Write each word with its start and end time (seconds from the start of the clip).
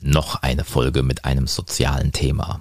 Noch 0.00 0.42
eine 0.42 0.64
Folge 0.64 1.02
mit 1.02 1.24
einem 1.24 1.46
sozialen 1.46 2.12
Thema. 2.12 2.60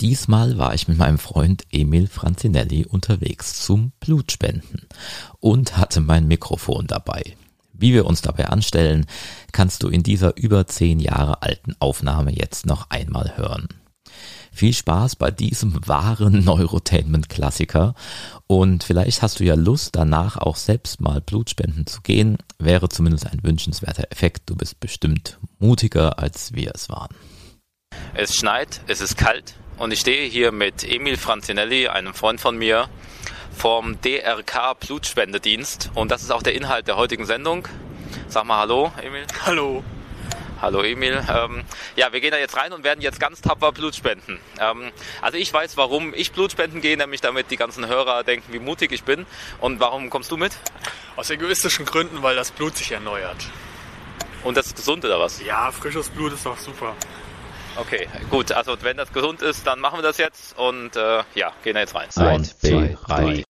Diesmal 0.00 0.58
war 0.58 0.74
ich 0.74 0.88
mit 0.88 0.98
meinem 0.98 1.18
Freund 1.18 1.64
Emil 1.70 2.08
Franzinelli 2.08 2.84
unterwegs 2.84 3.64
zum 3.64 3.92
Blutspenden 4.00 4.88
und 5.38 5.76
hatte 5.76 6.00
mein 6.00 6.26
Mikrofon 6.26 6.86
dabei. 6.86 7.36
Wie 7.72 7.92
wir 7.92 8.06
uns 8.06 8.22
dabei 8.22 8.48
anstellen, 8.48 9.06
kannst 9.52 9.82
du 9.82 9.88
in 9.88 10.02
dieser 10.02 10.36
über 10.36 10.66
zehn 10.66 11.00
Jahre 11.00 11.42
alten 11.42 11.74
Aufnahme 11.78 12.32
jetzt 12.32 12.66
noch 12.66 12.90
einmal 12.90 13.36
hören. 13.36 13.68
Viel 14.54 14.72
Spaß 14.72 15.16
bei 15.16 15.32
diesem 15.32 15.84
wahren 15.88 16.44
Neurotainment-Klassiker 16.44 17.96
und 18.46 18.84
vielleicht 18.84 19.20
hast 19.20 19.40
du 19.40 19.44
ja 19.44 19.56
Lust, 19.56 19.96
danach 19.96 20.36
auch 20.36 20.54
selbst 20.54 21.00
mal 21.00 21.20
Blutspenden 21.20 21.88
zu 21.88 22.02
gehen. 22.02 22.38
Wäre 22.60 22.88
zumindest 22.88 23.26
ein 23.26 23.42
wünschenswerter 23.42 24.12
Effekt. 24.12 24.42
Du 24.46 24.54
bist 24.54 24.78
bestimmt 24.78 25.40
mutiger, 25.58 26.20
als 26.20 26.54
wir 26.54 26.70
es 26.72 26.88
waren. 26.88 27.12
Es 28.14 28.36
schneit, 28.36 28.80
es 28.86 29.00
ist 29.00 29.16
kalt 29.16 29.54
und 29.76 29.92
ich 29.92 29.98
stehe 29.98 30.30
hier 30.30 30.52
mit 30.52 30.84
Emil 30.84 31.16
Franzinelli, 31.16 31.88
einem 31.88 32.14
Freund 32.14 32.40
von 32.40 32.56
mir, 32.56 32.88
vom 33.50 34.00
DRK 34.02 34.74
Blutspendedienst 34.78 35.90
und 35.94 36.12
das 36.12 36.22
ist 36.22 36.30
auch 36.30 36.44
der 36.44 36.54
Inhalt 36.54 36.86
der 36.86 36.94
heutigen 36.94 37.26
Sendung. 37.26 37.66
Sag 38.28 38.44
mal 38.44 38.58
Hallo, 38.58 38.92
Emil. 39.02 39.26
Hallo. 39.44 39.82
Hallo 40.60 40.82
Emil. 40.82 41.22
Ähm, 41.28 41.64
ja, 41.96 42.12
wir 42.12 42.20
gehen 42.20 42.30
da 42.30 42.38
jetzt 42.38 42.56
rein 42.56 42.72
und 42.72 42.84
werden 42.84 43.00
jetzt 43.00 43.20
ganz 43.20 43.40
tapfer 43.40 43.72
Blut 43.72 43.94
spenden. 43.94 44.38
Ähm, 44.60 44.90
also 45.20 45.36
ich 45.36 45.52
weiß, 45.52 45.76
warum 45.76 46.14
ich 46.14 46.32
Blut 46.32 46.52
spenden 46.52 46.80
gehe, 46.80 46.96
nämlich 46.96 47.20
damit 47.20 47.50
die 47.50 47.56
ganzen 47.56 47.86
Hörer 47.86 48.24
denken, 48.24 48.52
wie 48.52 48.58
mutig 48.58 48.92
ich 48.92 49.04
bin. 49.04 49.26
Und 49.60 49.80
warum 49.80 50.10
kommst 50.10 50.30
du 50.30 50.36
mit? 50.36 50.52
Aus 51.16 51.30
egoistischen 51.30 51.84
Gründen, 51.84 52.22
weil 52.22 52.36
das 52.36 52.50
Blut 52.50 52.76
sich 52.76 52.92
erneuert. 52.92 53.46
Und 54.42 54.56
das 54.56 54.66
ist 54.66 54.76
gesund 54.76 55.04
oder 55.04 55.18
was? 55.20 55.42
Ja, 55.42 55.72
frisches 55.72 56.10
Blut 56.10 56.32
ist 56.32 56.46
doch 56.46 56.58
super. 56.58 56.94
Okay, 57.76 58.08
gut. 58.30 58.52
Also 58.52 58.76
wenn 58.82 58.96
das 58.96 59.12
gesund 59.12 59.42
ist, 59.42 59.66
dann 59.66 59.80
machen 59.80 59.98
wir 59.98 60.02
das 60.02 60.18
jetzt 60.18 60.56
und 60.58 60.94
äh, 60.96 61.22
ja, 61.34 61.52
gehen 61.62 61.74
da 61.74 61.80
jetzt 61.80 61.94
rein. 61.94 62.08
Eins, 62.16 62.58
zwei, 62.58 62.96
drei. 63.06 63.44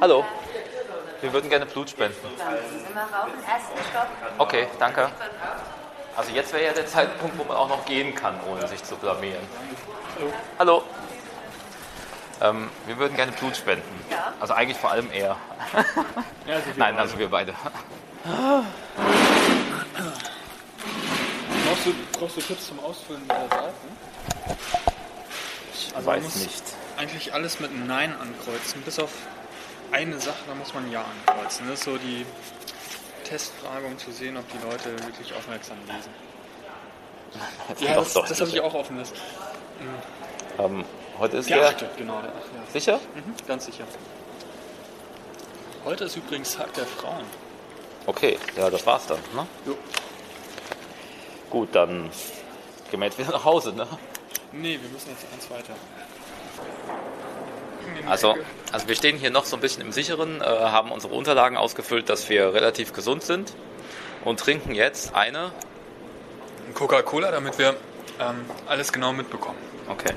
Hallo. 0.00 0.24
Wir 1.20 1.32
würden 1.32 1.48
gerne 1.48 1.66
Blut 1.66 1.88
spenden. 1.90 2.28
Okay, 4.38 4.66
danke. 4.78 5.10
Also 6.14 6.30
jetzt 6.32 6.52
wäre 6.52 6.64
ja 6.64 6.72
der 6.72 6.86
Zeitpunkt, 6.86 7.38
wo 7.38 7.44
man 7.44 7.56
auch 7.56 7.68
noch 7.68 7.84
gehen 7.86 8.14
kann, 8.14 8.38
ohne 8.50 8.68
sich 8.68 8.82
zu 8.84 8.96
blamieren. 8.96 9.44
Hallo. 10.58 10.82
Ähm, 12.42 12.70
wir 12.86 12.98
würden 12.98 13.16
gerne 13.16 13.32
Blut 13.32 13.56
spenden. 13.56 14.04
Also 14.40 14.52
eigentlich 14.52 14.76
vor 14.76 14.90
allem 14.90 15.10
er. 15.10 15.36
Nein, 16.76 16.98
also 16.98 17.18
wir 17.18 17.30
beide. 17.30 17.54
Brauchst 21.64 21.86
du, 21.86 21.94
brauchst 22.18 22.36
du 22.36 22.40
Tipps 22.42 22.66
zum 22.66 22.78
Ausfüllen 22.80 23.26
der 23.28 23.48
Seiten? 23.48 23.88
Ich 25.74 25.96
Also 25.96 26.06
weiß 26.06 26.36
nicht. 26.36 26.62
Eigentlich 26.98 27.32
alles 27.32 27.60
mit 27.60 27.86
Nein 27.86 28.14
ankreuzen, 28.18 28.82
bis 28.82 28.98
auf 28.98 29.10
eine 29.92 30.18
Sache, 30.20 30.38
da 30.46 30.54
muss 30.54 30.72
man 30.74 30.90
Ja 30.90 31.04
ankreuzen. 31.26 31.66
Das 31.68 31.78
ist 31.80 31.84
so 31.84 31.96
die 31.96 32.24
Testfrage, 33.24 33.86
um 33.86 33.98
zu 33.98 34.12
sehen, 34.12 34.36
ob 34.36 34.44
die 34.50 34.58
Leute 34.58 34.90
wirklich 35.06 35.32
aufmerksam 35.34 35.78
lesen. 35.86 36.10
Ja, 37.80 37.96
Doch, 37.96 38.04
das, 38.04 38.28
das 38.30 38.40
habe 38.40 38.50
ich 38.50 38.60
auch 38.60 38.72
offen. 38.72 38.98
Das, 38.98 39.12
Ähm, 40.58 40.84
heute 41.18 41.36
ist 41.38 41.50
der 41.50 41.58
der. 41.58 41.68
achte, 41.68 41.90
genau, 41.98 42.20
der 42.22 42.30
achte. 42.30 42.48
ja. 42.54 42.72
Sicher? 42.72 43.00
Mhm, 43.14 43.34
ganz 43.46 43.66
sicher. 43.66 43.84
Heute 45.84 46.04
ist 46.04 46.16
übrigens 46.16 46.54
Tag 46.56 46.72
der 46.74 46.86
Frauen. 46.86 47.24
Okay, 48.06 48.38
ja, 48.56 48.70
das 48.70 48.86
war's 48.86 49.06
dann. 49.06 49.18
Ne? 49.34 49.46
Jo. 49.66 49.76
Gut, 51.50 51.74
dann 51.74 52.10
gehen 52.90 53.00
wir 53.00 53.06
jetzt 53.06 53.18
wieder 53.18 53.32
nach 53.32 53.44
Hause. 53.44 53.72
Ne? 53.72 53.86
Nee, 54.52 54.78
wir 54.80 54.88
müssen 54.88 55.10
jetzt 55.10 55.26
eins 55.34 55.50
weiter. 55.50 55.74
Also, 58.08 58.36
also 58.72 58.88
wir 58.88 58.94
stehen 58.94 59.18
hier 59.18 59.30
noch 59.30 59.44
so 59.44 59.56
ein 59.56 59.60
bisschen 59.60 59.82
im 59.82 59.92
Sicheren, 59.92 60.40
äh, 60.40 60.44
haben 60.44 60.92
unsere 60.92 61.14
Unterlagen 61.14 61.56
ausgefüllt, 61.56 62.08
dass 62.08 62.28
wir 62.28 62.54
relativ 62.54 62.92
gesund 62.92 63.22
sind 63.22 63.52
und 64.24 64.40
trinken 64.40 64.74
jetzt 64.74 65.14
eine. 65.14 65.52
Coca-Cola, 66.74 67.30
damit 67.30 67.58
wir 67.58 67.76
ähm, 68.20 68.44
alles 68.66 68.92
genau 68.92 69.12
mitbekommen. 69.12 69.58
Okay. 69.88 70.12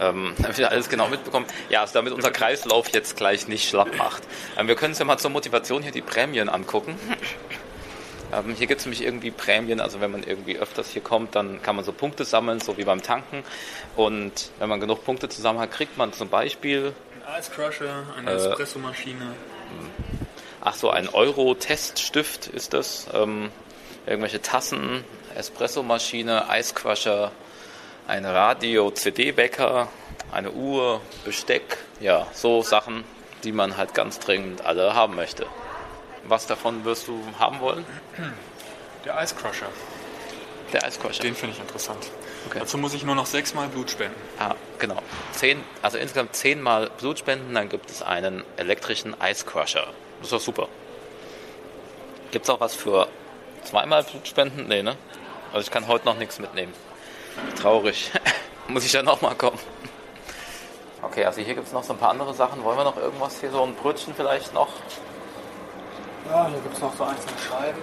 Ähm, 0.00 0.34
damit 0.38 0.58
wir 0.58 0.70
alles 0.70 0.88
genau 0.88 1.08
mitbekommen. 1.08 1.46
Ja, 1.68 1.82
also 1.82 1.94
damit 1.94 2.12
unser 2.12 2.30
Kreislauf 2.30 2.88
jetzt 2.88 3.16
gleich 3.16 3.48
nicht 3.48 3.68
schlapp 3.68 3.96
macht. 3.96 4.22
Ähm, 4.58 4.68
wir 4.68 4.74
können 4.74 4.92
uns 4.92 4.98
ja 4.98 5.04
mal 5.04 5.18
zur 5.18 5.30
Motivation 5.30 5.82
hier 5.82 5.92
die 5.92 6.02
Prämien 6.02 6.48
angucken. 6.48 6.98
Ähm, 8.32 8.54
hier 8.56 8.66
gibt 8.66 8.80
es 8.80 8.86
nämlich 8.86 9.02
irgendwie 9.02 9.30
Prämien, 9.30 9.80
also 9.80 10.00
wenn 10.00 10.10
man 10.10 10.22
irgendwie 10.22 10.56
öfters 10.58 10.90
hier 10.90 11.02
kommt, 11.02 11.34
dann 11.34 11.62
kann 11.62 11.76
man 11.76 11.84
so 11.84 11.92
Punkte 11.92 12.24
sammeln, 12.24 12.60
so 12.60 12.76
wie 12.78 12.84
beim 12.84 13.02
Tanken. 13.02 13.44
Und 13.96 14.50
wenn 14.58 14.68
man 14.68 14.80
genug 14.80 15.04
Punkte 15.04 15.28
zusammen 15.28 15.58
hat, 15.58 15.70
kriegt 15.70 15.96
man 15.98 16.12
zum 16.12 16.28
Beispiel 16.28 16.94
Ein 17.26 17.40
Ice 17.40 17.50
Crusher, 17.50 18.04
eine 18.16 18.30
Äh, 18.30 18.34
Espressomaschine. 18.36 19.34
Ach 20.64 20.74
so, 20.74 20.90
ein 20.90 21.08
Euro-Teststift 21.08 22.46
ist 22.46 22.72
das. 22.72 23.08
Ähm, 23.12 23.50
irgendwelche 24.06 24.40
Tassen, 24.40 25.04
Espressomaschine, 25.34 26.48
Eiscrusher, 26.48 27.32
ein 28.06 28.24
Radio, 28.24 28.90
CD-Wecker, 28.90 29.88
eine 30.32 30.52
Uhr, 30.52 31.00
Besteck. 31.24 31.78
Ja, 32.00 32.26
so 32.32 32.62
Sachen, 32.62 33.04
die 33.44 33.52
man 33.52 33.76
halt 33.76 33.94
ganz 33.94 34.18
dringend 34.18 34.64
alle 34.64 34.94
haben 34.94 35.14
möchte. 35.16 35.46
Was 36.24 36.46
davon 36.46 36.84
wirst 36.84 37.08
du 37.08 37.20
haben 37.38 37.60
wollen? 37.60 37.84
Der 39.04 39.20
Ice 39.22 39.34
Crusher, 39.34 39.66
Der 40.72 40.84
Eiscrusher. 40.84 41.22
den 41.22 41.34
finde 41.34 41.56
ich 41.56 41.60
interessant. 41.60 42.06
Okay. 42.46 42.60
Dazu 42.60 42.78
muss 42.78 42.94
ich 42.94 43.02
nur 43.04 43.14
noch 43.14 43.26
sechsmal 43.26 43.68
Blut 43.68 43.90
spenden. 43.90 44.16
Ah, 44.38 44.54
genau. 44.78 44.96
Zehn, 45.32 45.62
also 45.82 45.98
insgesamt 45.98 46.34
zehnmal 46.36 46.90
Blut 46.98 47.18
spenden, 47.18 47.54
dann 47.54 47.68
gibt 47.68 47.90
es 47.90 48.02
einen 48.02 48.44
elektrischen 48.56 49.20
Eiscrusher. 49.20 49.86
Das 50.18 50.26
ist 50.28 50.32
doch 50.32 50.40
super. 50.40 50.68
Gibt 52.30 52.44
es 52.44 52.50
auch 52.50 52.60
was 52.60 52.74
für 52.74 53.08
zweimal 53.64 54.04
Blut 54.04 54.26
spenden? 54.26 54.68
Nee, 54.68 54.82
ne? 54.82 54.96
Also 55.52 55.66
ich 55.66 55.70
kann 55.70 55.86
heute 55.88 56.04
noch 56.06 56.16
nichts 56.16 56.38
mitnehmen. 56.38 56.72
Traurig. 57.60 58.10
Muss 58.68 58.84
ich 58.84 58.92
ja 58.92 59.02
nochmal 59.02 59.34
kommen. 59.34 59.58
Okay, 61.02 61.24
also 61.24 61.40
hier 61.42 61.54
gibt 61.54 61.66
es 61.66 61.72
noch 61.72 61.82
so 61.82 61.92
ein 61.92 61.98
paar 61.98 62.10
andere 62.10 62.32
Sachen. 62.32 62.62
Wollen 62.64 62.78
wir 62.78 62.84
noch 62.84 62.96
irgendwas 62.96 63.40
hier, 63.40 63.50
so 63.50 63.62
ein 63.64 63.74
Brötchen 63.74 64.14
vielleicht 64.14 64.54
noch? 64.54 64.68
Ja, 66.28 66.46
hier 66.48 66.60
gibt 66.60 66.74
es 66.74 66.80
noch 66.80 66.94
so 66.94 67.04
einzelne 67.04 67.38
Scheiben. 67.38 67.82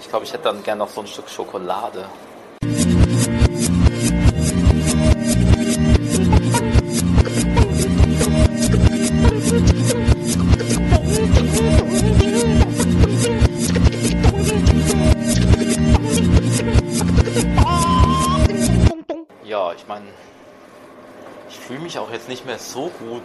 Ich 0.00 0.08
glaube, 0.08 0.24
ich 0.24 0.32
hätte 0.32 0.44
dann 0.44 0.62
gerne 0.62 0.78
noch 0.78 0.88
so 0.88 1.00
ein 1.00 1.06
Stück 1.06 1.28
Schokolade. 1.28 2.04
Ja, 19.44 19.72
ich 19.72 19.86
meine, 19.88 20.06
ich 21.48 21.58
fühle 21.58 21.80
mich 21.80 21.98
auch 21.98 22.10
jetzt 22.10 22.28
nicht 22.28 22.46
mehr 22.46 22.58
so 22.58 22.90
gut. 22.98 23.22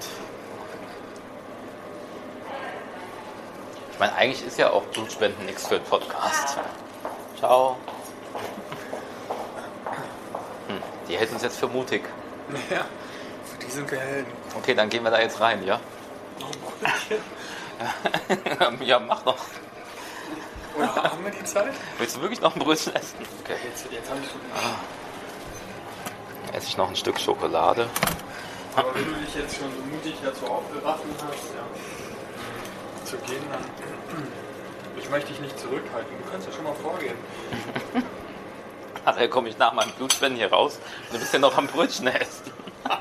Meine, 4.04 4.16
eigentlich 4.18 4.46
ist 4.46 4.58
ja 4.58 4.70
auch 4.70 4.84
Blutspenden 4.84 5.46
nichts 5.46 5.68
für 5.68 5.76
den 5.76 5.84
Podcast. 5.86 6.58
Ciao. 7.38 7.78
Hm, 10.68 10.82
die 11.08 11.18
hätten 11.18 11.36
uns 11.36 11.44
jetzt 11.44 11.58
für 11.58 11.68
mutig. 11.68 12.04
Ja, 12.70 12.86
für 13.46 13.66
die 13.66 13.72
sind 13.72 13.90
wir 13.90 14.00
Helden. 14.00 14.32
Okay, 14.58 14.76
dann 14.76 14.90
gehen 14.90 15.04
wir 15.04 15.12
da 15.12 15.22
jetzt 15.22 15.40
rein, 15.40 15.64
ja? 15.66 15.80
ja, 18.82 19.00
mach 19.00 19.22
doch. 19.24 19.38
Oder 20.76 20.96
haben 20.96 21.24
wir 21.24 21.32
die 21.32 21.46
Zeit? 21.46 21.74
Willst 21.98 22.18
du 22.18 22.22
wirklich 22.22 22.42
noch 22.42 22.56
ein 22.56 22.60
Brötchen 22.60 22.94
essen? 22.96 23.20
Okay. 23.42 23.56
Jetzt, 23.64 23.88
jetzt 23.90 24.10
habe 24.10 24.20
ich 24.22 24.30
schon. 24.30 24.42
Esse 26.54 26.68
ich 26.68 26.76
noch 26.78 26.90
ein 26.90 26.96
Stück 26.98 27.20
Schokolade. 27.20 27.88
Aber 28.76 28.94
wenn 28.96 29.06
du 29.06 29.14
dich 29.14 29.36
jetzt 29.36 29.56
schon 29.56 29.72
so 29.72 29.82
mutig 29.90 30.16
dazu 30.22 30.46
aufgeraffen 30.48 31.10
hast, 31.20 31.54
ja, 31.56 31.64
zu 33.14 33.32
gehen, 33.32 33.44
dann. 33.52 33.64
Ich 34.98 35.10
möchte 35.10 35.30
dich 35.30 35.40
nicht 35.42 35.60
zurückhalten. 35.60 36.12
Du 36.24 36.32
kannst 36.32 36.48
ja 36.48 36.54
schon 36.54 36.64
mal 36.64 36.74
vorgehen. 36.74 37.16
Nachher 39.06 39.28
komme 39.28 39.50
ich 39.50 39.58
nach 39.58 39.74
meinem 39.74 39.92
Blutspenden 39.92 40.38
hier 40.38 40.52
raus 40.52 40.80
und 41.08 41.16
du 41.16 41.20
bist 41.20 41.34
ja 41.34 41.40
noch 41.40 41.58
am 41.58 41.68
Brötchen 41.68 42.08
essen. 42.08 42.52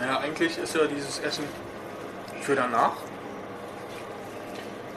Naja, 0.00 0.18
eigentlich 0.18 0.58
ist 0.58 0.74
ja 0.74 0.86
dieses 0.86 1.20
Essen 1.20 1.44
für 2.42 2.54
danach. 2.54 2.92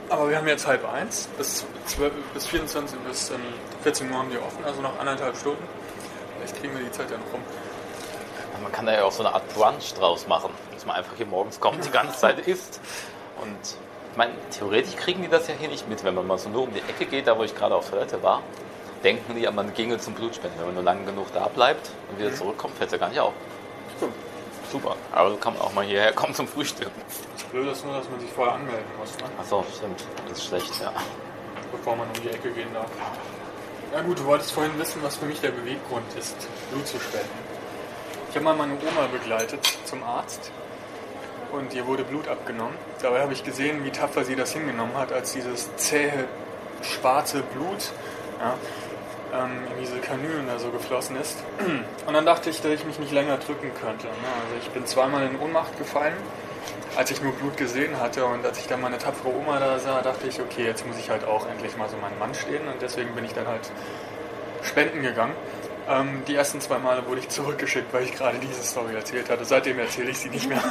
Aber 0.10 0.30
wir 0.30 0.38
haben 0.38 0.48
jetzt 0.48 0.68
halb 0.68 0.84
eins, 0.92 1.30
bis, 1.38 1.66
12, 1.86 2.12
bis 2.34 2.48
24, 2.48 3.00
bis 3.08 3.30
ähm, 3.30 3.40
14 3.84 4.12
Uhr 4.12 4.18
haben 4.18 4.30
die 4.32 4.38
offen, 4.38 4.66
also 4.66 4.82
noch 4.82 5.00
anderthalb 5.00 5.38
Stunden. 5.38 5.64
Vielleicht 6.36 6.60
kriegen 6.60 6.78
wir 6.78 6.84
die 6.84 6.92
Zeit 6.92 7.10
ja 7.10 7.18
noch 7.18 7.32
rum. 7.32 7.42
Man 8.62 8.72
kann 8.72 8.86
da 8.86 8.94
ja 8.94 9.04
auch 9.04 9.12
so 9.12 9.24
eine 9.24 9.34
Art 9.34 9.48
Brunch 9.54 9.94
draus 9.94 10.28
machen, 10.28 10.50
dass 10.74 10.86
man 10.86 10.96
einfach 10.96 11.16
hier 11.16 11.26
morgens 11.26 11.60
kommt, 11.60 11.86
die 11.86 11.92
ganze 11.92 12.18
Zeit 12.18 12.40
isst. 12.48 12.80
Und 13.42 13.58
ich 14.12 14.18
meine, 14.18 14.34
theoretisch 14.52 14.96
kriegen 14.96 15.22
die 15.22 15.28
das 15.28 15.48
ja 15.48 15.54
hier 15.58 15.70
nicht 15.70 15.88
mit, 15.88 16.04
wenn 16.04 16.16
man 16.16 16.26
mal 16.26 16.38
so 16.38 16.50
nur 16.50 16.64
um 16.64 16.74
die 16.74 16.80
Ecke 16.80 17.06
geht, 17.06 17.28
da 17.28 17.38
wo 17.38 17.44
ich 17.44 17.56
gerade 17.56 17.76
auf 17.76 17.90
Toilette 17.90 18.22
war. 18.24 18.42
Denken 19.04 19.36
die, 19.36 19.48
man 19.52 19.74
ginge 19.74 20.00
zum 20.00 20.14
Blutspenden. 20.16 20.60
Wenn 20.60 20.68
man 20.68 20.76
nur 20.76 20.84
lange 20.84 21.06
genug 21.06 21.28
da 21.34 21.48
bleibt 21.48 21.92
und 22.10 22.20
wieder 22.20 22.34
zurückkommt, 22.34 22.76
fällt 22.78 22.88
es 22.88 22.94
ja 22.94 22.98
gar 22.98 23.10
nicht 23.10 23.20
auf. 23.20 23.34
Super. 24.72 24.96
Aber 25.14 25.32
so 25.32 25.38
kann 25.38 25.54
man 25.54 25.62
auch 25.62 25.74
mal 25.74 25.86
hierher 25.86 26.12
kommen 26.14 26.34
zum 26.34 26.48
Frühstück. 26.48 26.90
Das 27.36 27.44
Blöde 27.46 27.72
ist 27.72 27.86
nur, 27.86 27.96
dass 27.96 28.10
man 28.10 28.20
sich 28.20 28.30
vorher 28.32 28.56
anmelden 28.56 28.86
muss, 29.00 29.18
ne? 29.18 29.26
Achso, 29.40 29.64
stimmt. 29.76 30.04
Das 30.28 30.40
ist 30.40 30.46
schlecht, 30.46 30.82
ja. 30.82 30.92
bevor 31.72 31.96
man 31.96 32.08
um 32.08 32.22
die 32.22 32.30
Ecke 32.30 32.52
gehen 32.52 32.74
darf. 32.74 32.90
Ja 33.94 34.02
gut, 34.02 34.20
du 34.20 34.26
wolltest 34.26 34.52
vorhin 34.52 34.78
wissen, 34.78 35.02
was 35.02 35.16
für 35.16 35.26
mich 35.26 35.40
der 35.40 35.52
Beweggrund 35.52 36.06
ist, 36.20 36.36
Blut 36.70 36.86
zu 36.86 37.00
spenden. 37.00 37.47
Ich 38.38 38.44
habe 38.46 38.56
mal 38.56 38.68
meine 38.68 38.78
Oma 38.80 39.08
begleitet 39.12 39.66
zum 39.86 40.04
Arzt 40.04 40.52
und 41.52 41.74
ihr 41.74 41.88
wurde 41.88 42.04
Blut 42.04 42.28
abgenommen. 42.28 42.76
Dabei 43.02 43.22
habe 43.22 43.34
ich 43.34 43.44
gesehen, 43.44 43.84
wie 43.84 43.90
tapfer 43.90 44.24
sie 44.26 44.36
das 44.36 44.54
hingenommen 44.54 44.96
hat, 44.96 45.12
als 45.12 45.34
dieses 45.34 45.76
zähe, 45.78 46.26
schwarze 46.84 47.42
Blut 47.42 47.92
ja, 48.40 48.54
ähm, 49.44 49.50
in 49.72 49.82
diese 49.82 49.98
Kanülen 49.98 50.46
da 50.46 50.60
so 50.60 50.70
geflossen 50.70 51.16
ist. 51.16 51.40
Und 52.06 52.14
dann 52.14 52.28
dachte 52.28 52.52
ich, 52.52 52.62
dass 52.62 52.74
ich 52.74 52.86
mich 52.86 53.00
nicht 53.00 53.12
länger 53.12 53.38
drücken 53.38 53.72
könnte. 53.82 54.06
Ne? 54.06 54.30
Also 54.46 54.56
ich 54.62 54.70
bin 54.70 54.86
zweimal 54.86 55.26
in 55.26 55.40
Ohnmacht 55.40 55.76
gefallen, 55.80 56.14
als 56.96 57.10
ich 57.10 57.24
nur 57.24 57.32
Blut 57.32 57.58
gesehen 57.58 58.00
hatte. 58.00 58.24
Und 58.24 58.46
als 58.46 58.60
ich 58.60 58.68
dann 58.68 58.82
meine 58.82 59.00
tapfere 59.00 59.34
Oma 59.36 59.58
da 59.60 59.80
sah, 59.80 60.04
dachte 60.04 60.28
ich, 60.28 60.40
okay, 60.40 60.64
jetzt 60.64 60.86
muss 60.86 61.00
ich 61.00 61.10
halt 61.10 61.26
auch 61.26 61.50
endlich 61.50 61.76
mal 61.76 61.90
so 61.90 61.98
meinen 61.98 62.20
Mann 62.20 62.36
stehen. 62.36 62.68
Und 62.68 62.84
deswegen 62.84 63.16
bin 63.16 63.26
ich 63.26 63.34
dann 63.34 63.48
halt 63.48 63.72
spenden 64.62 65.02
gegangen. 65.02 65.34
Ähm, 65.90 66.24
die 66.28 66.36
ersten 66.36 66.60
zwei 66.60 66.78
Male 66.80 67.06
wurde 67.08 67.22
ich 67.22 67.30
zurückgeschickt, 67.30 67.94
weil 67.94 68.04
ich 68.04 68.14
gerade 68.14 68.38
diese 68.40 68.62
Story 68.64 68.94
erzählt 68.96 69.30
hatte. 69.30 69.46
Seitdem 69.46 69.80
erzähle 69.80 70.12
ich 70.12 70.18
sie 70.20 70.30
nicht 70.30 70.48
mehr. 70.48 70.62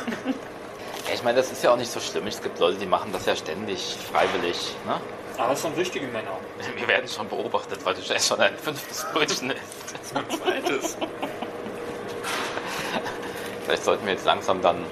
Ja, 1.06 1.14
ich 1.14 1.22
meine, 1.22 1.36
das 1.38 1.50
ist 1.52 1.62
ja 1.64 1.72
auch 1.72 1.76
nicht 1.76 1.90
so 1.90 2.00
schlimm. 2.00 2.26
Es 2.26 2.42
gibt 2.42 2.58
Leute, 2.58 2.78
die 2.78 2.86
machen 2.86 3.12
das 3.12 3.24
ja 3.26 3.34
ständig, 3.36 3.96
freiwillig. 4.12 4.74
Ne? 4.86 5.00
Aber 5.38 5.52
es 5.52 5.62
sind 5.62 5.76
richtige 5.76 6.06
Männer. 6.08 6.38
Wir 6.76 6.88
werden 6.88 7.08
schon 7.08 7.28
beobachtet, 7.28 7.84
weil 7.84 7.94
du 7.94 8.02
schon 8.02 8.40
ein 8.40 8.56
fünftes 8.58 9.04
Brötchen 9.12 9.50
isst. 9.50 10.14
Ein 10.14 10.24
zweites. 10.30 10.96
Vielleicht 13.64 13.84
sollten 13.84 14.06
wir 14.06 14.12
jetzt 14.12 14.24
langsam 14.24 14.62
dann. 14.62 14.84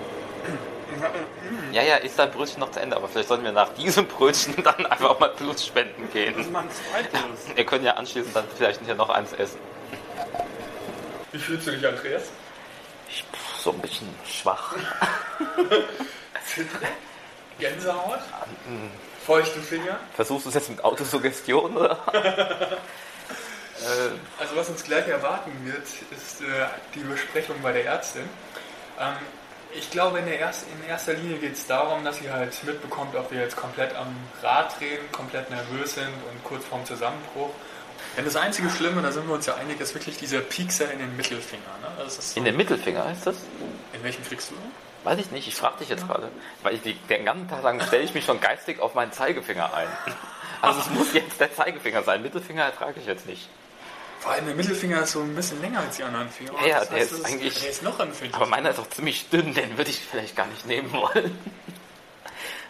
Ja, 1.73 1.83
ja, 1.83 1.97
ist 1.97 2.19
dein 2.19 2.31
Brötchen 2.31 2.61
noch 2.61 2.71
zu 2.73 2.81
Ende, 2.81 2.97
aber 2.97 3.09
vielleicht 3.09 3.29
sollten 3.29 3.45
wir 3.45 3.53
nach 3.53 3.69
diesem 3.75 4.07
Brötchen 4.07 4.55
dann 4.63 4.85
einfach 4.87 5.19
mal 5.19 5.29
Blut 5.31 5.61
spenden 5.61 6.03
Das 6.03 6.09
ist 6.09 6.13
gehen. 6.13 6.53
mein 6.53 6.69
zweites. 6.71 7.57
Wir 7.57 7.65
können 7.65 7.85
ja 7.85 7.93
anschließend 7.93 8.35
dann 8.35 8.45
vielleicht 8.57 8.81
hier 8.85 8.95
noch 8.97 9.11
eins 9.11 9.33
essen. 9.33 9.59
Wie 11.33 11.39
fühlst 11.39 11.67
du 11.67 11.73
dich, 11.73 11.87
Andreas? 11.87 12.25
Ich, 13.09 13.25
so 13.61 13.73
ein 13.73 13.79
bisschen 13.81 14.09
schwach. 14.27 14.75
Gänsehaut? 17.59 18.21
Feuchte 19.25 19.61
Finger? 19.61 19.99
Versuchst 20.15 20.47
du 20.47 20.49
es 20.51 20.55
jetzt 20.55 20.71
mit 20.71 20.85
Autosuggestion 20.85 21.77
oder? 21.77 21.99
Also 24.39 24.57
was 24.57 24.71
uns 24.71 24.83
gleich 24.85 25.07
erwarten 25.09 25.53
wird, 25.65 25.83
ist 25.83 26.41
äh, 26.41 26.45
die 26.95 27.01
Besprechung 27.01 27.57
bei 27.63 27.73
der 27.73 27.85
Ärztin. 27.85 28.23
Ähm, 28.99 29.15
ich 29.77 29.91
glaube, 29.91 30.21
in, 30.21 30.27
der 30.27 30.39
erst, 30.39 30.67
in 30.69 30.89
erster 30.89 31.15
Linie 31.15 31.39
geht 31.39 31.55
es 31.55 31.67
darum, 31.67 32.05
dass 32.05 32.19
sie 32.19 32.31
halt 32.31 32.53
mitbekommt, 32.65 33.15
ob 33.17 33.31
wir 33.31 33.41
jetzt 33.41 33.57
komplett 33.57 33.95
am 33.95 34.15
Rad 34.43 34.79
drehen, 34.81 35.01
komplett 35.11 35.51
nervös 35.51 35.95
sind 35.95 36.07
und 36.07 36.45
kurz 36.45 36.65
vorm 36.65 36.85
Zusammenbruch. 36.87 37.51
Denn 38.17 38.25
das 38.25 38.37
einzige 38.37 38.71
Schlimme, 38.71 39.03
da 39.03 39.11
sind 39.13 39.27
wir 39.27 39.35
uns 39.35 39.47
ja 39.47 39.55
einig, 39.57 39.81
ist 39.81 39.95
wirklich 39.95 40.17
dieser 40.17 40.41
Piekser 40.41 40.91
in 40.93 40.99
den 41.01 41.17
Mittelfinger. 41.17 41.63
Ne? 41.99 42.09
So, 42.11 42.39
In 42.39 42.45
den 42.45 42.57
Mittelfinger 42.57 43.05
heißt 43.05 43.27
das? 43.27 43.37
in 43.93 44.03
welchem 44.05 44.25
kriegst 44.25 44.51
du? 44.51 44.55
Weiß 45.05 45.19
ich 45.19 45.31
nicht, 45.31 45.47
ich 45.49 45.55
frage 45.55 45.79
dich 45.81 45.89
jetzt 45.89 46.07
gerade. 46.07 46.31
Weil 46.63 46.75
ich 46.75 46.83
die, 46.83 46.95
den 46.95 47.25
ganzen 47.25 47.49
Tag 47.49 47.63
lang 47.63 47.81
stelle 47.81 48.03
ich 48.05 48.15
mich 48.15 48.25
schon 48.25 48.41
geistig 48.41 48.81
auf 48.81 48.95
meinen 48.95 49.13
Zeigefinger 49.13 49.73
ein. 49.75 49.89
Also 50.63 50.81
es 50.81 50.91
muss 50.91 51.13
jetzt 51.13 51.39
der 51.41 51.55
Zeigefinger 51.55 52.03
sein. 52.03 52.23
Mittelfinger 52.23 52.63
ertrage 52.65 52.99
ich 53.01 53.07
jetzt 53.07 53.27
nicht. 53.27 53.49
Vor 54.21 54.33
allem 54.33 54.47
der 54.47 54.55
Mittelfinger 54.55 55.03
ist 55.03 55.13
so 55.13 55.21
ein 55.21 55.35
bisschen 55.35 55.61
länger 55.61 55.81
als 55.81 55.97
die 55.97 56.03
anderen 56.05 56.31
Finger. 56.31 56.53
Ja, 56.63 56.67
ja, 56.67 56.79
Das 56.81 56.89
der 56.89 56.99
heißt, 57.01 57.13
ist 57.13 57.25
eigentlich- 57.27 57.61
Der 57.61 57.71
ist 57.71 57.83
noch 57.83 58.01
empfindlich. 58.01 58.35
Aber 58.35 58.47
meiner 58.47 58.71
ist 58.71 58.79
auch 58.79 58.89
ziemlich 58.89 59.29
dünn, 59.29 59.53
den 59.53 59.77
würde 59.77 59.91
ich 59.91 60.01
vielleicht 60.01 60.35
gar 60.37 60.47
nicht 60.47 60.67
nehmen 60.67 60.91
wollen. 60.93 61.39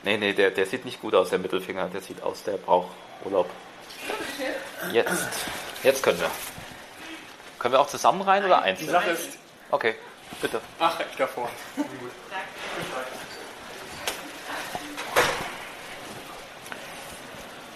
Nee, 0.06 0.18
nee, 0.18 0.34
der, 0.34 0.50
der 0.50 0.66
sieht 0.66 0.84
nicht 0.84 1.00
gut 1.00 1.14
aus, 1.14 1.30
der 1.30 1.38
Mittelfinger. 1.38 1.88
Der 1.88 2.02
sieht 2.02 2.22
aus, 2.22 2.42
der 2.42 2.58
braucht 2.58 2.88
Urlaub. 3.24 3.48
Jetzt. 4.92 5.28
Jetzt 5.82 6.02
können 6.02 6.20
wir. 6.20 6.30
Können 7.58 7.74
wir 7.74 7.80
auch 7.80 7.86
zusammen 7.88 8.22
rein 8.22 8.44
oder 8.44 8.58
Die 8.58 8.62
einzeln? 8.64 8.90
Sache 8.90 9.10
ist, 9.10 9.28
Okay, 9.70 9.94
bitte. 10.40 10.60
ach, 10.78 10.98
ich 11.10 11.16
davor. 11.16 11.48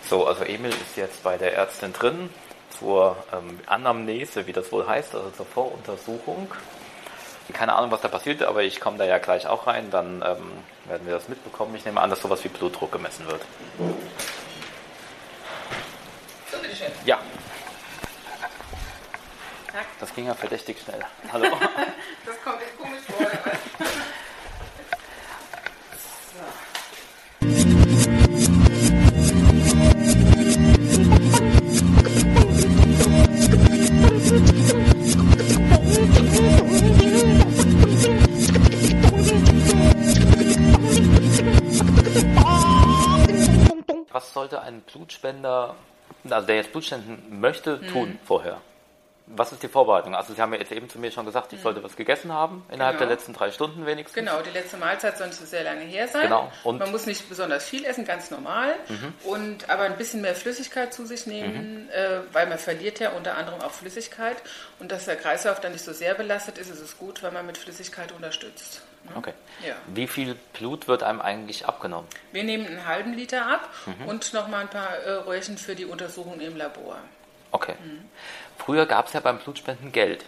So, 0.09 0.27
also 0.27 0.45
Emil 0.45 0.71
ist 0.71 0.97
jetzt 0.97 1.23
bei 1.23 1.37
der 1.37 1.55
Ärztin 1.55 1.93
drin 1.93 2.31
zur 2.79 3.17
ähm, 3.33 3.61
Anamnese, 3.67 4.47
wie 4.47 4.53
das 4.53 4.73
wohl 4.73 4.87
heißt, 4.87 5.15
also 5.15 5.31
zur 5.31 5.47
Voruntersuchung. 5.47 6.51
Keine 7.53 7.75
Ahnung, 7.75 7.91
was 7.91 8.03
da 8.03 8.09
passiert, 8.09 8.43
aber 8.43 8.63
ich 8.63 8.79
komme 8.79 8.99
da 8.99 9.05
ja 9.05 9.17
gleich 9.19 9.47
auch 9.47 9.67
rein, 9.67 9.91
dann 9.91 10.17
ähm, 10.23 10.53
werden 10.85 11.07
wir 11.07 11.15
das 11.15 11.29
mitbekommen. 11.29 11.75
Ich 11.77 11.85
nehme 11.87 12.01
an, 12.01 12.11
dass 12.11 12.21
sowas 12.21 12.45
wie 12.45 12.49
Blutdruck 12.49 12.93
gemessen 12.93 13.27
wird. 13.27 13.41
So, 16.79 16.85
bitteschön. 16.85 17.07
Ja, 17.07 17.19
das 20.01 20.15
ging 20.15 20.27
ja 20.27 20.35
verdächtig 20.35 20.81
schnell. 20.81 21.05
Hallo. 21.33 21.47
Das 22.25 22.43
kommt 22.43 22.61
jetzt 22.61 22.79
komisch 22.79 23.01
vor. 23.07 23.27
Was 44.11 44.33
sollte 44.33 44.61
ein 44.63 44.83
Blutspender, 44.83 45.75
also 46.33 46.47
der 46.47 46.57
jetzt 46.57 46.73
Blut 46.73 46.85
spenden 46.85 47.41
möchte, 47.41 47.81
tun 47.93 48.19
vorher? 48.25 48.61
Was 49.31 49.53
ist 49.53 49.63
die 49.63 49.69
Vorbereitung? 49.69 50.15
Also 50.15 50.33
Sie 50.33 50.41
haben 50.41 50.55
ja 50.55 50.59
jetzt 50.59 50.73
eben 50.73 50.89
zu 50.89 50.99
mir 50.99 51.11
schon 51.11 51.27
gesagt, 51.27 51.53
ich 51.53 51.61
sollte 51.61 51.85
was 51.85 51.97
gegessen 51.97 52.33
haben, 52.33 52.65
innerhalb 52.73 52.97
Genau. 52.97 53.09
der 53.09 53.15
letzten 53.15 53.35
drei 53.35 53.51
Stunden 53.51 53.85
wenigstens. 53.85 54.15
Genau, 54.15 54.41
die 54.41 54.49
letzte 54.49 54.79
Mahlzeit 54.79 55.19
soll 55.19 55.27
nicht 55.27 55.39
so 55.39 55.45
sehr 55.45 55.65
lange 55.65 55.83
her 55.83 56.09
sein. 56.09 56.23
Genau. 56.23 56.51
Und- 56.65 56.79
Man 56.79 56.91
muss 56.91 57.05
nicht 57.05 57.29
besonders 57.29 57.65
viel 57.69 57.85
essen, 57.85 58.07
ganz 58.07 58.31
normal. 58.31 58.75
Mhm. 58.89 59.13
Und 59.25 59.69
aber 59.69 59.83
ein 59.83 59.99
bisschen 59.99 60.23
mehr 60.23 60.35
Flüssigkeit 60.35 60.95
zu 60.95 61.05
sich 61.05 61.27
nehmen, 61.27 61.91
äh, 61.91 62.21
weil 62.33 62.47
man 62.47 62.57
verliert 62.59 63.01
ja 63.01 63.11
unter 63.11 63.37
anderem 63.37 63.61
auch 63.61 63.73
Flüssigkeit. 63.73 64.39
Und 64.79 64.93
dass 64.93 65.05
der 65.05 65.17
Kreislauf 65.17 65.61
dann 65.61 65.73
nicht 65.73 65.85
so 65.85 65.93
sehr 65.93 66.15
belastet 66.15 66.57
ist, 66.57 66.71
ist 66.71 66.81
es 66.81 66.97
gut, 66.97 67.23
wenn 67.23 67.35
man 67.35 67.45
mit 67.45 67.59
Flüssigkeit 67.59 68.13
unterstützt. 68.13 68.81
Okay. 69.15 69.33
Ja. 69.67 69.75
Wie 69.87 70.07
viel 70.07 70.35
Blut 70.53 70.87
wird 70.89 71.03
einem 71.03 71.21
eigentlich 71.21 71.67
abgenommen? 71.67 72.09
Wir 72.33 72.45
nehmen 72.45 72.67
einen 72.67 72.87
halben 72.87 73.15
Liter 73.15 73.47
ab 73.47 73.69
Mhm. 73.87 74.07
und 74.07 74.33
nochmal 74.35 74.63
ein 74.63 74.69
paar 74.69 74.97
äh, 74.99 75.11
Röhrchen 75.13 75.57
für 75.59 75.75
die 75.75 75.85
Untersuchung 75.87 76.41
im 76.41 76.57
Labor. 76.57 76.97
Okay. 77.51 77.75
Mhm. 77.83 78.05
Früher 78.59 78.87
gab 78.87 79.07
es 79.07 79.13
ja 79.15 79.21
beim 79.21 79.39
Blutspenden 79.39 79.93
Geld. 79.93 80.25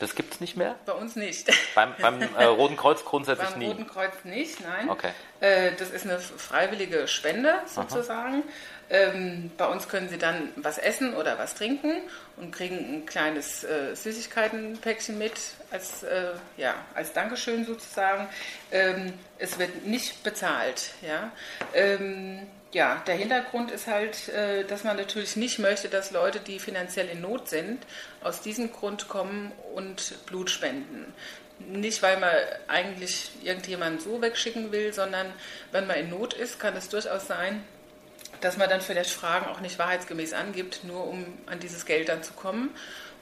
Das 0.00 0.16
gibt 0.16 0.34
es 0.34 0.40
nicht 0.40 0.56
mehr? 0.56 0.74
Bei 0.86 0.92
uns 0.92 1.14
nicht. 1.14 1.48
Beim, 1.74 1.94
beim 2.00 2.20
äh, 2.20 2.44
Roten 2.44 2.76
Kreuz 2.76 3.04
grundsätzlich 3.04 3.48
Beim 3.50 3.58
nie. 3.60 3.66
Roten 3.68 3.86
Kreuz 3.86 4.12
nicht, 4.24 4.60
nein. 4.60 4.90
Okay. 4.90 5.12
Äh, 5.40 5.70
das 5.78 5.90
ist 5.90 6.04
eine 6.04 6.18
freiwillige 6.18 7.06
Spende 7.06 7.54
sozusagen. 7.66 8.42
Ähm, 8.90 9.50
bei 9.56 9.66
uns 9.66 9.88
können 9.88 10.08
Sie 10.08 10.18
dann 10.18 10.50
was 10.56 10.78
essen 10.78 11.14
oder 11.14 11.38
was 11.38 11.54
trinken 11.54 11.92
und 12.36 12.52
kriegen 12.52 12.76
ein 12.76 13.06
kleines 13.06 13.64
äh, 13.64 13.94
Süßigkeitenpäckchen 13.94 15.16
mit 15.18 15.34
als, 15.70 16.02
äh, 16.02 16.32
ja, 16.56 16.74
als 16.94 17.12
Dankeschön 17.12 17.64
sozusagen. 17.64 18.28
Ähm, 18.70 19.14
es 19.38 19.58
wird 19.58 19.86
nicht 19.86 20.22
bezahlt. 20.22 20.90
Ja? 21.02 21.32
Ähm, 21.74 22.46
ja, 22.72 23.02
der 23.06 23.14
Hintergrund 23.14 23.70
ist 23.70 23.86
halt, 23.86 24.28
äh, 24.30 24.64
dass 24.64 24.84
man 24.84 24.96
natürlich 24.96 25.36
nicht 25.36 25.58
möchte, 25.58 25.88
dass 25.88 26.10
Leute, 26.10 26.40
die 26.40 26.58
finanziell 26.58 27.08
in 27.08 27.20
Not 27.20 27.48
sind, 27.48 27.86
aus 28.20 28.40
diesem 28.40 28.72
Grund 28.72 29.08
kommen 29.08 29.52
und 29.74 30.26
Blut 30.26 30.50
spenden. 30.50 31.14
Nicht, 31.60 32.02
weil 32.02 32.18
man 32.18 32.32
eigentlich 32.66 33.30
irgendjemanden 33.42 34.00
so 34.00 34.20
wegschicken 34.20 34.72
will, 34.72 34.92
sondern 34.92 35.32
wenn 35.70 35.86
man 35.86 35.96
in 35.96 36.10
Not 36.10 36.34
ist, 36.34 36.58
kann 36.58 36.76
es 36.76 36.88
durchaus 36.88 37.28
sein, 37.28 37.62
dass 38.44 38.58
man 38.58 38.68
dann 38.68 38.82
vielleicht 38.82 39.10
Fragen 39.10 39.46
auch 39.46 39.60
nicht 39.60 39.78
wahrheitsgemäß 39.78 40.34
angibt, 40.34 40.84
nur 40.84 41.06
um 41.06 41.24
an 41.46 41.60
dieses 41.60 41.86
Geld 41.86 42.10
dann 42.10 42.22
zu 42.22 42.34
kommen 42.34 42.70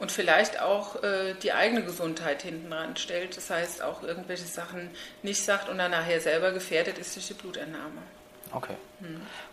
und 0.01 0.11
vielleicht 0.11 0.61
auch 0.61 1.03
äh, 1.05 1.35
die 1.35 1.53
eigene 1.53 1.85
Gesundheit 1.85 2.43
hinten 2.43 2.75
stellt. 2.97 3.37
Das 3.37 3.49
heißt, 3.49 3.83
auch 3.83 4.03
irgendwelche 4.03 4.47
Sachen 4.47 4.91
nicht 5.23 5.45
sagt 5.45 5.69
und 5.69 5.79
dann 5.79 5.93
nachher 5.93 6.21
selber 6.21 6.51
gefährdet 6.51 6.99
ist 6.99 7.15
durch 7.15 7.29
die 7.29 7.35
Blutentnahme. 7.35 8.03
Okay. 8.55 8.75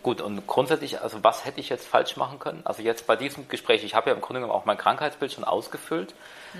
Gut, 0.02 0.20
und 0.20 0.46
grundsätzlich, 0.46 1.00
also 1.00 1.24
was 1.24 1.44
hätte 1.44 1.60
ich 1.60 1.70
jetzt 1.70 1.86
falsch 1.86 2.16
machen 2.16 2.38
können? 2.38 2.60
Also 2.64 2.82
jetzt 2.82 3.06
bei 3.06 3.16
diesem 3.16 3.48
Gespräch, 3.48 3.82
ich 3.82 3.94
habe 3.94 4.10
ja 4.10 4.16
im 4.16 4.20
Grunde 4.20 4.40
genommen 4.40 4.58
auch 4.58 4.66
mein 4.66 4.76
Krankheitsbild 4.76 5.32
schon 5.32 5.44
ausgefüllt. 5.44 6.14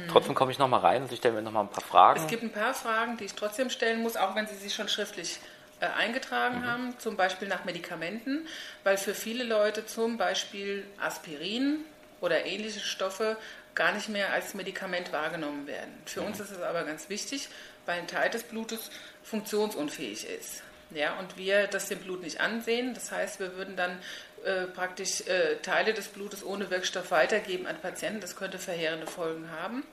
Trotzdem 0.08 0.34
komme 0.34 0.50
ich 0.50 0.58
nochmal 0.58 0.80
rein 0.80 1.02
und 1.02 1.08
Sie 1.08 1.16
stellen 1.16 1.34
mir 1.34 1.42
nochmal 1.42 1.64
ein 1.64 1.68
paar 1.68 1.84
Fragen. 1.84 2.18
Es 2.18 2.26
gibt 2.28 2.42
ein 2.42 2.52
paar 2.52 2.72
Fragen, 2.72 3.16
die 3.18 3.24
ich 3.24 3.34
trotzdem 3.34 3.70
stellen 3.70 4.02
muss, 4.02 4.16
auch 4.16 4.34
wenn 4.36 4.46
Sie 4.46 4.54
sie 4.54 4.70
schon 4.70 4.88
schriftlich 4.88 5.40
äh, 5.80 5.86
eingetragen 5.86 6.66
haben, 6.66 6.98
zum 6.98 7.16
Beispiel 7.16 7.48
nach 7.48 7.64
Medikamenten, 7.64 8.46
weil 8.84 8.96
für 8.96 9.14
viele 9.14 9.44
Leute 9.44 9.86
zum 9.86 10.18
Beispiel 10.18 10.84
Aspirin 10.98 11.84
oder 12.20 12.44
ähnliche 12.46 12.80
Stoffe 12.80 13.36
gar 13.74 13.92
nicht 13.92 14.08
mehr 14.08 14.32
als 14.32 14.54
Medikament 14.54 15.12
wahrgenommen 15.12 15.66
werden. 15.66 15.92
Für 16.04 16.22
uns 16.22 16.40
ist 16.40 16.50
es 16.50 16.60
aber 16.60 16.84
ganz 16.84 17.08
wichtig, 17.08 17.48
weil 17.86 17.98
ein 17.98 18.08
Teil 18.08 18.30
des 18.30 18.42
Blutes 18.42 18.90
funktionsunfähig 19.22 20.28
ist. 20.28 20.62
Ja, 20.92 21.18
und 21.18 21.36
wir 21.36 21.68
das 21.68 21.88
dem 21.88 22.00
Blut 22.00 22.22
nicht 22.22 22.40
ansehen. 22.40 22.94
Das 22.94 23.12
heißt, 23.12 23.38
wir 23.38 23.56
würden 23.56 23.76
dann 23.76 23.98
äh, 24.44 24.66
praktisch 24.66 25.20
äh, 25.28 25.56
Teile 25.62 25.94
des 25.94 26.08
Blutes 26.08 26.44
ohne 26.44 26.70
Wirkstoff 26.70 27.10
weitergeben 27.10 27.66
an 27.66 27.80
Patienten. 27.80 28.20
Das 28.20 28.36
könnte 28.36 28.58
verheerende 28.58 29.06
Folgen 29.06 29.50
haben. 29.50 29.84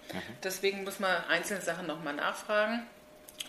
Deswegen 0.43 0.83
muss 0.83 0.99
man 0.99 1.15
einzelne 1.29 1.61
Sachen 1.61 1.85
nochmal 1.85 2.13
nachfragen. 2.13 2.87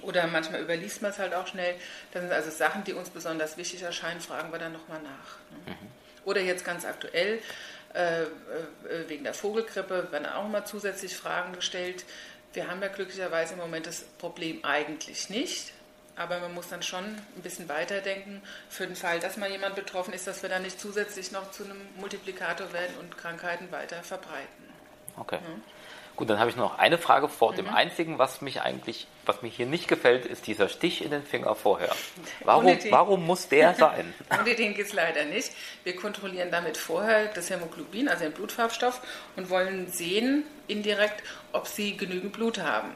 Oder 0.02 0.26
manchmal 0.26 0.61
überliest 0.61 1.02
man 1.02 1.11
es 1.11 1.19
halt 1.19 1.35
auch 1.35 1.47
schnell. 1.47 1.75
Das 2.12 2.23
sind 2.23 2.33
also 2.33 2.50
Sachen, 2.50 2.85
die 2.85 2.93
uns 2.93 3.11
besonders 3.11 3.57
wichtig 3.57 3.83
erscheinen, 3.83 4.21
fragen 4.21 4.52
wir 4.52 4.59
dann 4.59 4.73
nochmal 4.73 5.00
nach. 5.02 5.38
ne? 5.67 5.76
Oder 6.25 6.40
jetzt 6.43 6.64
ganz 6.64 6.85
aktuell, 6.85 7.40
äh, 7.95 8.23
äh, 8.23 8.26
wegen 9.07 9.25
der 9.25 9.35
Vogelgrippe 9.35 10.12
werden 10.12 10.26
auch 10.26 10.47
mal 10.49 10.64
zusätzlich 10.64 11.17
Fragen 11.17 11.55
gestellt. 11.55 12.05
Wir 12.52 12.69
haben 12.69 12.83
ja 12.83 12.88
glücklicherweise 12.88 13.55
im 13.55 13.61
Moment 13.61 13.87
das 13.87 14.02
Problem 14.02 14.64
eigentlich 14.64 15.31
nicht. 15.31 15.73
Aber 16.17 16.40
man 16.40 16.52
muss 16.52 16.69
dann 16.69 16.83
schon 16.83 17.05
ein 17.05 17.43
bisschen 17.43 17.69
weiterdenken 17.69 18.43
für 18.69 18.87
den 18.87 18.97
Fall, 18.97 19.21
dass 19.21 19.37
mal 19.37 19.50
jemand 19.50 19.76
betroffen 19.76 20.12
ist, 20.12 20.26
dass 20.26 20.43
wir 20.43 20.50
dann 20.50 20.62
nicht 20.62 20.81
zusätzlich 20.81 21.31
noch 21.31 21.52
zu 21.52 21.64
einem 21.64 21.81
Multiplikator 21.97 22.73
werden 22.73 22.97
und 22.99 23.17
Krankheiten 23.17 23.71
weiter 23.71 24.02
verbreiten. 24.02 24.64
Okay. 25.17 25.38
Gut, 26.19 26.29
dann 26.29 26.41
habe 26.41 26.51
ich 26.51 26.57
noch 26.57 26.79
eine 26.79 26.99
Frage 26.99 27.29
vor 27.29 27.55
dem 27.55 27.69
einzigen, 27.69 28.19
was 28.19 28.41
mich 28.41 28.61
eigentlich, 28.61 29.07
was 29.25 29.41
mir 29.43 29.51
hier 29.51 29.67
nicht 29.67 29.87
gefällt, 29.87 30.27
ist 30.27 30.49
dieser 30.49 30.69
Stich 30.69 31.05
in 31.05 31.13
den 31.13 31.23
Finger 31.23 31.55
vorher. 31.55 31.95
Warum, 32.43 32.77
warum 32.91 33.25
muss 33.25 33.47
der 33.47 33.75
sein? 33.79 34.13
Ohne 34.29 34.57
den 34.57 34.75
geht 34.75 34.87
es 34.87 34.93
leider 34.93 35.27
nicht. 35.27 35.53
Wir 35.85 35.95
kontrollieren 35.95 36.51
damit 36.51 36.77
vorher 36.77 37.27
das 37.27 37.51
Hämoglobin, 37.51 38.09
also 38.09 38.25
den 38.25 38.33
Blutfarbstoff, 38.33 39.01
und 39.37 39.49
wollen 39.49 39.93
sehen 39.93 40.43
indirekt, 40.67 41.23
ob 41.53 41.69
sie 41.69 41.97
genügend 41.97 42.33
Blut 42.33 42.59
haben. 42.59 42.91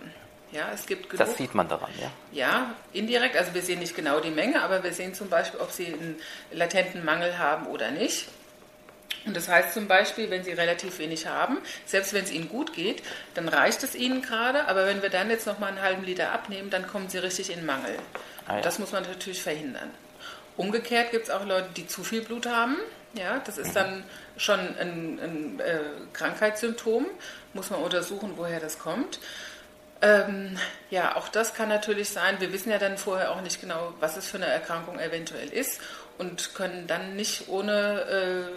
Ja, 0.51 0.73
es 0.75 0.87
gibt 0.87 1.09
genug. 1.09 1.25
Das 1.25 1.37
sieht 1.37 1.55
man 1.55 1.69
daran, 1.69 1.93
ja. 2.01 2.11
Ja, 2.33 2.75
indirekt. 2.93 3.37
Also 3.37 3.55
wir 3.55 3.63
sehen 3.63 3.79
nicht 3.79 3.95
genau 3.95 4.19
die 4.19 4.33
Menge, 4.33 4.63
aber 4.63 4.83
wir 4.83 4.93
sehen 4.93 5.15
zum 5.15 5.29
Beispiel, 5.29 5.61
ob 5.61 5.71
sie 5.71 5.87
einen 5.87 6.21
latenten 6.51 7.05
Mangel 7.05 7.39
haben 7.39 7.67
oder 7.67 7.93
nicht. 7.93 8.27
Und 9.25 9.37
das 9.37 9.49
heißt 9.49 9.73
zum 9.73 9.89
Beispiel, 9.89 10.31
wenn 10.31 10.45
sie 10.45 10.53
relativ 10.53 10.99
wenig 10.99 11.27
haben, 11.27 11.59
selbst 11.87 12.13
wenn 12.13 12.25
es 12.25 12.33
ihnen 12.33 12.49
gut 12.49 12.73
geht, 12.73 13.03
dann 13.35 13.49
reicht 13.49 13.83
es 13.83 13.95
ihnen 13.95 14.23
gerade. 14.23 14.67
Aber 14.69 14.87
wenn 14.87 15.03
wir 15.03 15.11
dann 15.11 15.31
jetzt 15.31 15.47
noch 15.47 15.59
mal 15.59 15.69
einen 15.69 15.83
halben 15.83 16.05
Liter 16.05 16.33
abnehmen, 16.33 16.71
dann 16.71 16.87
kommen 16.87 17.09
sie 17.09 17.19
richtig 17.19 17.51
in 17.51 17.65
Mangel. 17.65 17.97
Ah 18.47 18.57
ja. 18.57 18.63
Das 18.63 18.79
muss 18.79 18.93
man 18.93 19.05
natürlich 19.05 19.43
verhindern. 19.43 19.91
Umgekehrt 20.57 21.13
gibt 21.13 21.25
es 21.25 21.31
auch 21.31 21.47
Leute, 21.47 21.69
die 21.77 21.87
zu 21.87 22.05
viel 22.05 22.23
Blut 22.23 22.47
haben. 22.47 22.77
Ja, 23.15 23.41
das 23.45 23.59
ist 23.59 23.77
dann 23.77 24.05
schon 24.37 24.59
ein, 24.59 25.19
ein 25.23 25.61
äh, 25.61 25.81
Krankheitssymptom. 26.13 27.07
Muss 27.53 27.71
man 27.71 27.81
untersuchen, 27.81 28.33
woher 28.37 28.61
das 28.61 28.79
kommt. 28.79 29.21
Ähm, 30.01 30.59
ja, 30.91 31.15
auch 31.15 31.29
das 31.29 31.55
kann 31.55 31.69
natürlich 31.69 32.11
sein. 32.11 32.41
Wir 32.41 32.53
wissen 32.53 32.71
ja 32.71 32.79
dann 32.79 32.99
vorher 32.99 33.31
auch 33.31 33.41
nicht 33.41 33.61
genau, 33.61 33.95
was 34.01 34.17
es 34.17 34.27
für 34.27 34.37
eine 34.37 34.47
Erkrankung 34.47 34.99
eventuell 34.99 35.49
ist 35.49 35.81
und 36.19 36.55
können 36.55 36.87
dann 36.87 37.17
nicht 37.17 37.49
ohne 37.49 37.73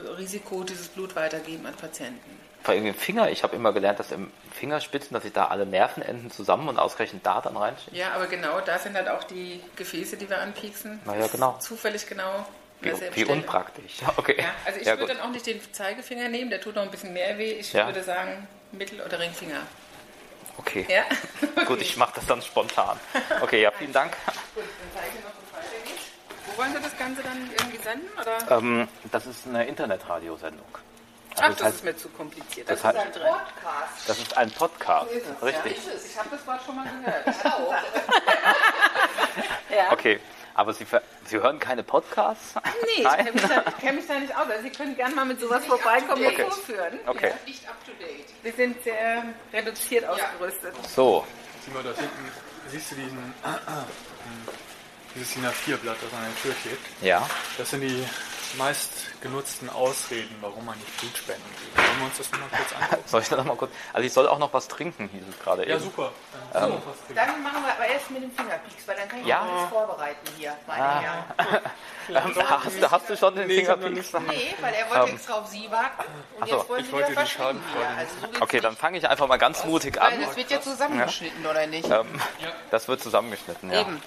äh, 0.06 0.10
Risiko 0.14 0.64
dieses 0.64 0.88
Blut 0.90 1.16
weitergeben 1.16 1.66
an 1.66 1.74
Patienten. 1.76 2.20
Vor 2.64 2.74
allem 2.74 2.86
im 2.88 2.96
Finger, 2.96 3.30
ich 3.30 3.44
habe 3.44 3.56
immer 3.56 3.74
gelernt, 3.74 4.00
dass 4.00 4.12
im 4.12 4.32
Fingerspitzen, 4.52 5.14
dass 5.14 5.22
sich 5.24 5.34
da 5.34 5.46
alle 5.46 5.66
Nervenenden 5.68 6.32
zusammen 6.32 6.68
und 6.68 6.80
ausgerechnet 6.80 7.24
da 7.26 7.40
dann 7.40 7.56
reinschieben. 7.56 7.98
Ja, 7.98 8.14
aber 8.14 8.26
genau, 8.26 8.60
da 8.62 8.80
sind 8.80 8.96
halt 8.96 9.08
auch 9.08 9.24
die 9.24 9.62
Gefäße, 9.76 10.18
die 10.18 10.28
wir 10.30 10.40
anpieksen. 10.40 11.00
Na 11.06 11.16
ja, 11.16 11.28
genau. 11.28 11.58
Zufällig 11.60 12.08
genau. 12.08 12.46
Wie, 12.82 12.92
wie 13.14 13.26
unpraktisch. 13.26 13.94
Okay. 14.18 14.36
Ja, 14.40 14.50
also 14.66 14.80
ich 14.80 14.86
Ja, 14.88 14.94
würde 14.98 15.14
gut. 15.14 15.22
dann 15.22 15.28
auch 15.28 15.32
nicht 15.32 15.46
den 15.46 15.62
Zeigefinger 15.74 16.28
nehmen, 16.28 16.50
der 16.50 16.60
tut 16.60 16.76
noch 16.76 16.82
ein 16.84 16.92
bisschen 16.92 17.14
mehr 17.14 17.38
weh. 17.38 17.52
Ich 17.54 17.72
Ja. 17.74 17.86
würde 17.86 18.04
sagen 18.04 18.48
Mittel- 18.72 19.00
oder 19.02 19.20
Ringfinger. 19.20 19.62
Okay. 20.58 20.86
Ja? 20.90 21.04
Gut, 21.66 21.82
ich 21.82 21.98
mache 21.98 22.14
das 22.16 22.26
dann 22.26 22.42
spontan. 22.42 22.98
Okay, 23.42 23.62
ja, 23.62 23.72
vielen 23.72 23.92
Dank. 23.94 24.12
Gut, 24.56 24.64
dann 24.64 25.02
zeige 25.02 25.18
ich 25.18 25.24
noch, 25.24 25.32
wo 25.32 25.58
es 25.60 25.66
weitergeht. 25.66 26.02
Wo 26.56 26.62
wollen 26.62 26.74
Sie 26.74 26.82
das 26.82 26.98
Ganze 26.98 27.22
dann 27.24 27.50
irgendwie 27.60 27.78
senden? 27.84 28.08
Oder? 28.22 28.58
Ähm, 28.58 28.88
das 29.12 29.26
ist 29.26 29.46
eine 29.48 29.66
Internetradiosendung. 29.68 30.66
Ach, 31.38 31.42
Also 31.44 31.58
das, 31.58 31.68
heißt- 31.68 31.76
ist 31.76 31.84
mir 31.84 31.98
zu 31.98 32.08
kompliziert. 32.10 32.70
das 32.70 32.80
ist 32.80 32.86
heißt- 32.86 32.94
dann 32.94 33.12
drin. 33.12 33.34
Das 34.08 34.18
ist 34.18 34.38
ein 34.38 34.50
Podcast. 34.52 35.08
Richtig. 35.42 35.66
Ja, 35.66 35.72
ist 35.72 35.88
es. 36.06 36.12
Ich 36.12 36.18
habe 36.18 36.30
das 36.32 36.48
Wort 36.48 36.62
schon 36.66 36.76
mal 36.78 36.86
gehört. 36.86 37.26
ja. 39.70 39.92
Okay, 39.92 40.20
aber 40.54 40.74
Sie, 40.74 40.86
Sie 41.26 41.38
hören 41.38 41.60
keine 41.60 41.84
Podcasts? 41.84 42.56
Nee, 42.56 42.62
ich 43.00 43.04
Nein? 43.04 43.18
kenne 43.26 43.32
mich, 43.34 43.42
da- 43.44 43.64
ich 43.68 43.78
kenn 43.80 43.96
mich 43.98 44.08
da 44.08 44.20
nicht 44.20 44.34
aus. 44.36 44.50
Also 44.50 44.64
Sie 44.64 44.70
können 44.70 44.96
gerne 44.96 45.14
mal 45.16 45.26
mit 45.26 45.40
sowas 45.42 45.66
vorbeikommen 45.66 46.26
und 46.26 46.34
Okay. 46.34 46.44
vorführen. 46.46 47.00
Okay, 47.06 47.34
Nicht 47.46 47.68
up 47.68 47.76
to 47.86 47.92
date. 48.00 48.28
Wir 48.42 48.54
sind 48.54 48.82
sehr 48.84 49.24
reduziert 49.52 50.06
ausgerüstet. 50.08 50.74
so. 50.96 51.26
Sieh 51.66 51.72
mal, 51.72 51.84
da 51.84 51.90
hinten 51.90 52.32
siehst 52.70 52.92
du 52.92 52.96
diesen, 52.96 53.34
dieses 55.16 55.34
DIN 55.34 55.46
A4-Blatt, 55.46 55.98
das 56.02 56.14
an 56.14 56.26
der 56.26 56.42
Tür 56.42 56.54
klebt. 56.62 56.86
Ja. 57.02 57.28
Das 57.58 57.70
sind 57.70 57.82
die 57.82 58.04
meist 58.58 58.92
genutzten 59.22 59.70
Ausreden, 59.70 60.36
warum 60.42 60.66
man 60.66 60.78
nicht 60.80 60.98
Blut 61.00 61.16
spenden 61.18 61.44
will. 61.44 61.84
Wollen 61.84 62.00
wir 62.00 62.06
uns 62.06 62.18
das 62.18 62.32
nochmal 62.32 62.50
kurz 62.50 62.82
angucken? 62.82 63.04
Soll 63.08 63.22
ich 63.22 63.30
da 63.30 63.36
noch 63.38 63.46
mal 63.46 63.56
kurz? 63.58 63.72
Also 63.94 64.06
ich 64.08 64.14
soll 64.14 64.28
auch 64.28 64.40
noch 64.40 64.54
was 64.54 64.68
trinken, 64.68 65.10
hieß 65.12 65.24
es 65.30 65.40
gerade 65.44 65.68
Ja, 65.68 65.76
eben. 65.76 65.84
super. 65.84 66.12
Ähm, 66.54 66.62
so, 66.62 66.82
was 66.86 66.98
trinken. 67.06 67.16
Dann 67.16 67.44
machen 67.44 67.64
wir 67.66 67.74
aber 67.74 67.88
erst 67.88 68.12
mit 68.12 68.24
dem 68.24 68.32
Fingerpieks, 68.32 68.88
weil 68.88 68.96
dann 68.98 69.08
kann 69.10 69.20
ich 69.22 69.28
Ja. 69.28 69.42
alles 69.42 69.70
vorbereiten 69.70 70.28
hier. 70.38 70.56
Meine 70.68 70.84
Ah. 70.84 71.00
Herren. 71.02 71.62
Ähm, 72.08 72.36
hast, 72.48 72.80
du- 72.80 72.92
hast 72.92 73.10
du 73.10 73.18
schon 73.18 73.34
den 73.36 73.48
Nee, 73.48 73.56
Fingerpieks? 73.62 74.14
Nee, 74.14 74.54
weil 74.62 74.76
er 74.76 74.88
wollte 74.92 75.14
extra 75.14 75.34
auf 75.40 75.48
Sie 75.48 75.68
warten 75.72 76.04
und 76.36 76.44
Ach 76.44 76.48
so. 76.48 76.58
jetzt 76.58 76.70
wollen 76.70 76.86
Ich 76.86 76.92
wollte 76.92 77.14
Schadenfreude 77.26 77.64
hier. 77.80 77.98
Also 77.98 78.12
so 78.32 78.42
Okay, 78.44 78.60
dann 78.60 78.76
fange 78.78 79.00
ich 79.00 79.10
einfach 79.10 79.28
mal 79.28 79.38
ganz 79.38 79.66
mutig 79.66 79.96
Weil 80.00 80.14
an. 80.14 80.22
das 80.22 80.36
wird 80.36 80.52
ja 80.52 80.62
zusammengeschnitten, 80.62 81.44
oder 81.44 81.66
nicht? 81.66 81.90
Ähm, 81.90 82.22
das 82.70 82.88
wird 82.88 83.02
zusammengeschnitten, 83.02 83.72
ja. 83.72 83.82
Eben. 83.82 84.00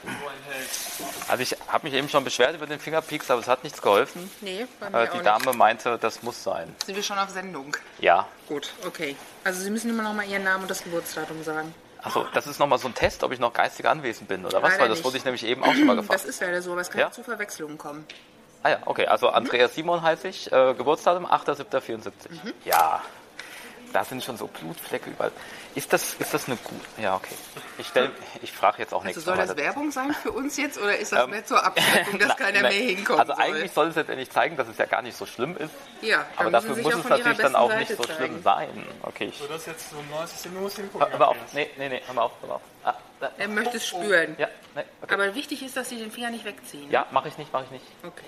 Also 1.27 1.43
ich 1.43 1.57
habe 1.67 1.89
mich 1.89 1.95
eben 1.95 2.09
schon 2.09 2.23
beschwert 2.23 2.55
über 2.55 2.67
den 2.69 2.79
Fingerpieks, 2.79 3.29
aber 3.33 3.41
es 3.41 3.49
hat 3.49 3.65
nichts 3.65 3.83
geholfen. 3.83 4.31
Nee, 4.41 4.67
bei 4.81 4.87
Äh, 4.87 4.91
mir 4.91 5.07
die 5.07 5.19
auch 5.19 5.23
Dame 5.23 5.53
meinte, 5.53 5.99
das 5.99 6.23
muss 6.23 6.43
sein. 6.43 6.75
Sind 6.85 6.95
wir 6.97 7.03
schon 7.03 7.19
auf 7.19 7.31
Sendung? 7.31 7.77
Ja. 7.99 8.27
nicht. 8.41 8.49
Gut, 8.49 8.73
okay. 8.87 9.17
Also 9.45 9.61
Sie 9.63 9.71
müssen 9.71 9.91
immer 9.91 10.03
noch 10.03 10.15
mal 10.15 10.27
Ihren 10.27 10.45
Namen 10.45 10.63
und 10.63 10.71
das 10.71 10.83
Geburtsdatum 10.85 11.43
sagen. 11.43 11.75
Achso, 12.03 12.25
das 12.33 12.47
ist 12.47 12.61
nochmal 12.61 12.79
so 12.79 12.87
ein 12.89 12.95
Test, 12.95 13.25
ob 13.25 13.33
ich 13.33 13.41
noch 13.41 13.53
geistig 13.53 13.87
anwesend 13.89 14.29
bin, 14.29 14.47
oder 14.47 14.63
was? 14.63 14.71
Leider 14.73 14.83
Weil 14.83 14.89
das 14.91 14.99
nicht. 14.99 15.05
wurde 15.05 15.17
ich 15.17 15.25
nämlich 15.25 15.45
eben 15.45 15.65
auch 15.65 15.75
schon 15.75 15.85
mal 15.87 15.97
Das 15.97 16.07
gefragt. 16.07 16.25
ist 16.27 16.41
leider 16.41 16.63
so, 16.63 16.73
aber 16.73 16.81
es 16.83 16.91
kann 16.91 17.01
Ja? 17.01 17.11
zu 17.11 17.25
Verwechslungen 17.25 17.77
kommen. 17.77 18.07
Ah 18.63 18.71
ja, 18.71 18.79
okay. 18.87 19.07
Also 19.07 19.29
Andreas 19.31 19.75
Simon 19.75 20.01
heiße 20.03 20.29
ich, 20.29 20.51
äh, 20.53 20.75
Geburtsdatum 20.75 21.27
8.7.74. 21.27 22.31
Mhm. 22.31 22.53
Ja, 22.65 23.03
da 23.93 24.05
sind 24.05 24.23
schon 24.23 24.37
so 24.37 24.47
Blutflecke 24.47 25.11
überall. 25.11 25.33
Ist 25.75 25.93
das, 25.93 26.15
ist 26.15 26.35
das 26.35 26.47
eine 26.47 26.57
gute... 26.57 26.85
Ja, 27.01 27.15
okay. 27.17 27.35
Ich, 27.79 27.87
stell- 27.87 28.11
ich 28.43 28.53
frage 28.53 28.79
jetzt 28.79 28.93
auch 28.93 28.99
Also 29.05 29.07
nichts 29.09 29.25
soll 29.25 29.37
mehr 29.37 29.47
das. 29.47 29.57
Werbung 29.57 29.91
sein 29.93 30.13
für 30.13 30.33
uns 30.33 30.57
jetzt 30.57 30.79
oder 30.79 30.97
ist 30.97 31.13
das 31.13 31.25
Ähm, 31.25 31.31
mehr 31.31 31.45
zur 31.45 31.63
Abschreckung, 31.65 32.19
dass 32.19 32.29
Na, 32.31 32.35
keiner 32.35 32.63
na, 32.63 32.69
mehr 32.69 32.79
hinkommen 32.81 33.21
Also 33.21 33.35
soll? 33.35 33.43
eigentlich 33.45 33.73
soll 33.73 33.89
es 33.89 33.95
letztendlich 33.97 34.31
zeigen, 34.31 34.57
dass 34.57 34.67
es 34.69 34.77
ja 34.79 34.87
gar 34.87 35.03
nicht 35.03 35.17
so 35.17 35.25
schlimm 35.27 35.57
ist. 35.57 35.71
Ja, 36.03 36.27
Aber 36.37 36.51
dafür 36.51 36.77
muss 36.77 36.95
es 36.95 37.05
natürlich 37.05 37.39
dann 37.39 37.55
auch 37.55 37.69
Seite 37.71 37.81
nicht 37.81 37.97
so 37.97 38.03
zeigen. 38.05 38.17
schlimm 38.17 38.43
sein. 38.43 38.87
Okay, 39.03 39.27
ich... 39.27 39.39
So, 39.39 39.47
das 39.47 39.67
jetzt 39.67 39.91
so 39.91 39.99
ein 39.99 40.11
neues 40.11 40.47
musst 40.61 40.77
hingucken. 40.77 41.19
Mal 41.19 41.25
auf. 41.25 41.37
Nee, 41.53 41.71
nee, 41.77 41.89
nee, 41.89 42.03
hör 42.07 42.15
mal 42.15 42.23
auf, 42.23 42.33
hör 42.41 42.49
mal 42.49 42.55
auf. 42.57 42.63
Ah, 42.85 42.95
da. 43.21 43.31
Er 43.39 43.49
möchte 43.49 43.77
es 43.77 43.87
spüren. 43.87 44.35
Ja, 44.39 44.49
nee, 44.75 44.83
okay. 45.03 45.15
Aber 45.15 45.35
wichtig 45.35 45.63
ist, 45.63 45.77
dass 45.77 45.89
Sie 45.89 45.99
den 45.99 46.11
Finger 46.11 46.31
nicht 46.31 46.45
wegziehen. 46.45 46.91
Ja, 46.91 47.07
mache 47.11 47.29
ich 47.29 47.39
nicht, 47.39 47.53
mache 47.53 47.65
ich 47.65 47.71
nicht. 47.71 47.85
Okay. 48.03 48.25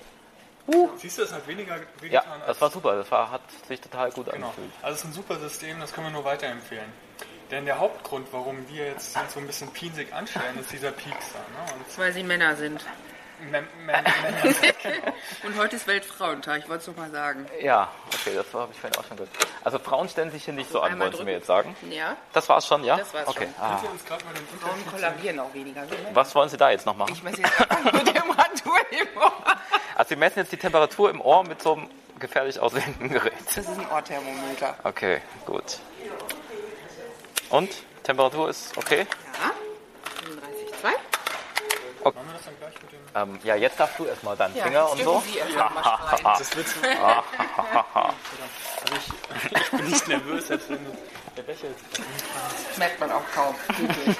Siehst 0.97 1.19
du, 1.19 1.23
das 1.23 1.33
hat 1.33 1.47
weniger 1.47 1.77
Ja, 1.77 1.83
wehgetan 2.01 2.41
das 2.47 2.61
war 2.61 2.71
super. 2.71 2.97
Das 2.97 3.11
war, 3.11 3.31
hat 3.31 3.43
sich 3.69 3.81
total 3.81 4.11
gut 4.11 4.31
Genau. 4.31 4.47
angefühlt. 4.49 4.71
Also 4.83 4.95
es 4.95 5.01
ist 5.01 5.07
ein 5.07 5.13
super 5.13 5.37
System, 5.37 5.81
das 5.81 5.93
können 5.93 6.07
wir 6.09 6.13
nur 6.13 6.25
weiterempfehlen. 6.25 6.93
Denn 7.51 7.65
der 7.67 7.79
Hauptgrund, 7.79 8.29
warum 8.33 8.69
wir 8.69 8.87
jetzt 8.87 9.17
uns 9.17 9.35
so 9.35 9.41
ein 9.41 9.47
bisschen 9.47 9.73
pinsig 9.73 10.13
anstellen, 10.13 10.59
ist 10.61 10.71
dieser 10.71 10.93
Piekser. 10.93 11.39
Ne? 11.39 11.73
Und 11.75 11.99
Weil 11.99 12.13
Sie 12.13 12.23
Männer 12.23 12.55
sind. 12.55 12.81
Män- 13.51 13.65
Män- 13.87 14.05
Männer 14.05 14.05
Und 15.45 15.57
heute 15.57 15.77
ist 15.77 15.87
Weltfrauentag, 15.87 16.59
ich 16.59 16.69
wollte 16.69 16.83
es 16.83 16.87
noch 16.89 16.97
mal 16.97 17.11
sagen. 17.11 17.47
Ja, 17.63 17.91
okay, 18.15 18.35
das 18.35 18.53
habe 18.53 18.71
ich 18.71 18.79
vorhin 18.79 18.99
auch 18.99 19.05
schon 19.09 19.17
gehört. 19.17 19.33
Also 19.65 19.79
Frauen 19.79 20.09
stellen 20.11 20.31
sich 20.31 20.45
hier 20.45 20.53
nicht 20.53 20.71
so 20.71 20.81
an, 20.83 20.99
wollen 21.01 21.15
Sie 21.15 21.25
mir 21.25 21.33
jetzt 21.33 21.47
sagen? 21.47 21.75
Ja? 21.89 22.17
Das 22.35 22.47
war's 22.51 22.67
schon, 22.67 22.85
ja? 22.85 22.99
Das 22.99 23.15
war's 23.15 23.27
okay. 23.29 23.49
schon. 23.59 23.65
Ah. 23.65 23.79
Frauen 24.61 24.87
kollabieren 24.91 25.41
auch 25.41 25.53
weniger. 25.55 25.85
Was 26.13 26.35
wollen 26.35 26.51
Sie 26.51 26.59
da 26.59 26.71
jetzt 26.71 26.85
noch 26.85 26.95
machen? 26.95 27.13
Ich 27.15 27.23
messe 27.23 27.41
jetzt 27.41 27.61
einfach 27.71 27.93
nur 27.93 28.05
Temperatur 28.05 28.79
im 28.91 29.17
Ohr. 29.17 29.33
Also 30.01 30.09
Sie 30.09 30.17
messen 30.17 30.39
jetzt 30.39 30.51
die 30.51 30.57
Temperatur 30.57 31.11
im 31.11 31.21
Ohr 31.21 31.45
mit 31.45 31.61
so 31.61 31.75
einem 31.75 31.91
gefährlich 32.19 32.59
aussehenden 32.59 33.11
Gerät. 33.11 33.35
Das 33.45 33.59
ist 33.59 33.69
ein 33.69 33.87
Ohrthermometer. 33.91 34.75
Okay, 34.83 35.21
gut. 35.45 35.79
Und? 37.51 37.69
Temperatur 38.03 38.49
ist 38.49 38.79
okay? 38.79 39.07
Ja. 39.35 39.51
35,2. 40.81 40.85
Machen 42.03 42.15
wir 42.15 42.33
das 42.33 42.45
dann 42.47 42.57
gleich 42.59 42.75
mit 42.81 42.93
dem... 42.93 43.35
Ähm, 43.35 43.39
ja, 43.45 43.57
jetzt 43.57 43.79
darfst 43.79 43.99
du 43.99 44.07
erstmal 44.07 44.39
deinen 44.39 44.57
Ja, 44.57 44.65
Finger 44.65 44.91
und 44.91 45.03
so. 45.03 45.23
Das 46.23 46.57
wird 46.57 46.67
so. 46.67 46.81
also 48.81 48.95
ich, 49.55 49.71
bin 49.71 49.87
nicht 49.87 50.09
nervös, 50.09 50.51
als 50.51 50.67
wenn 50.71 50.79
der 51.37 51.43
Becher 51.43 51.69
jetzt 51.69 52.79
Merkt 52.79 53.01
man 53.01 53.13
auch 53.13 53.31
kaum. 53.35 53.55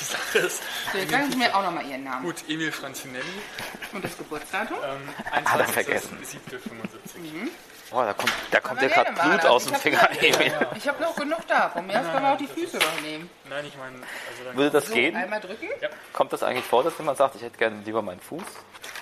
die 0.00 0.04
Sache 0.04 0.38
ist. 0.38 0.62
So, 0.92 0.98
jetzt 0.98 1.10
sagen 1.10 1.30
Sie 1.30 1.38
mir 1.38 1.54
auch 1.54 1.62
nochmal 1.62 1.86
Ihren 1.86 2.04
Namen 2.04 2.24
Gut, 2.24 2.36
Emil 2.48 2.72
Franzinelli, 2.72 3.24
und 3.92 4.04
das 4.04 4.16
Geburtsdatum. 4.16 4.76
ähm, 4.84 5.44
Hat 5.50 5.60
er 5.60 5.66
vergessen. 5.68 6.18
21.07.75. 6.22 7.48
Oh, 7.94 8.02
da 8.02 8.14
kommt, 8.14 8.32
da 8.50 8.60
kommt 8.60 8.80
dir 8.80 8.88
gerne 8.88 9.12
gerade. 9.12 9.28
Blut 9.28 9.44
aus 9.46 9.66
dem 9.66 9.74
Finger, 9.74 10.08
Emil. 10.22 10.66
Ich 10.76 10.88
habe 10.88 11.02
noch 11.02 11.14
genug 11.14 11.46
da. 11.46 11.68
Von 11.68 11.86
mir 11.86 12.00
aus 12.00 12.06
können 12.10 12.22
wir 12.24 12.32
auch 12.32 12.38
die 12.38 12.46
Füße 12.46 12.78
noch 12.78 13.00
nehmen. 13.02 13.28
Nein, 13.50 13.66
ich 13.66 13.76
meine, 13.76 13.96
also 13.96 14.56
Würde 14.56 14.70
das 14.70 14.86
So, 14.86 14.94
gehen? 14.94 15.14
einmal 15.14 15.40
drücken. 15.40 15.68
Kommt 16.14 16.32
das 16.32 16.42
eigentlich 16.42 16.64
vor, 16.64 16.82
dass 16.84 16.96
jemand 16.96 17.18
sagt, 17.18 17.36
ich 17.36 17.42
hätte 17.42 17.58
gerne 17.58 17.82
lieber 17.84 18.00
meinen 18.00 18.20
Fuß? 18.20 18.42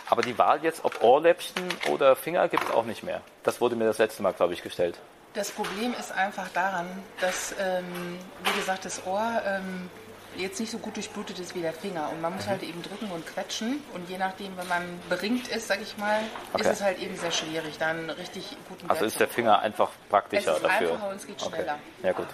Aber 0.08 0.22
die 0.22 0.36
Wahl 0.38 0.58
jetzt, 0.64 0.84
ob 0.84 1.02
Ohrläppchen 1.04 1.62
oder 1.88 2.16
Finger, 2.16 2.48
gibt 2.48 2.64
es 2.64 2.70
auch 2.72 2.84
nicht 2.84 3.04
mehr. 3.04 3.20
Das 3.44 3.60
wurde 3.60 3.76
mir 3.76 3.84
das 3.84 3.98
letzte 3.98 4.24
Mal, 4.24 4.32
glaube 4.32 4.54
ich, 4.54 4.62
gestellt. 4.64 4.98
Das 5.34 5.52
Problem 5.52 5.94
ist 5.96 6.10
einfach 6.10 6.48
daran, 6.48 6.88
dass, 7.20 7.54
ähm, 7.60 8.18
wie 8.42 8.58
gesagt, 8.58 8.84
das 8.84 9.06
Ohr 9.06 9.40
ähm, 9.46 9.88
jetzt 10.36 10.60
nicht 10.60 10.70
so 10.70 10.78
gut 10.78 10.96
durchblutet 10.96 11.38
ist 11.38 11.54
wie 11.54 11.60
der 11.60 11.72
Finger. 11.72 12.08
Und 12.10 12.20
man 12.20 12.34
muss 12.34 12.46
Mhm. 12.46 12.50
halt 12.50 12.62
eben 12.62 12.82
drücken 12.82 13.10
und 13.10 13.26
quetschen. 13.26 13.82
Und 13.92 14.08
je 14.08 14.16
nachdem, 14.18 14.56
wenn 14.56 14.68
man 14.68 14.82
beringt 15.08 15.48
ist, 15.48 15.68
sag 15.68 15.80
ich 15.82 15.96
mal, 15.98 16.20
Okay. 16.52 16.62
ist 16.62 16.68
es 16.74 16.80
halt 16.82 16.98
eben 16.98 17.16
sehr 17.16 17.30
schwierig, 17.32 17.76
da 17.78 17.88
einen 17.88 18.10
richtig 18.10 18.56
guten 18.68 18.88
Also 18.88 19.02
Wert 19.02 19.10
ist 19.12 19.20
der 19.20 19.28
Finger 19.28 19.58
einfach 19.60 19.90
praktischer 20.08 20.50
Es 20.52 20.56
ist 20.58 20.64
dafür. 20.64 20.90
einfacher 20.92 21.08
und 21.10 21.16
es 21.16 21.26
geht 21.26 21.42
okay. 21.42 21.56
schneller. 21.56 21.78
Ja 22.02 22.12
gut. 22.12 22.26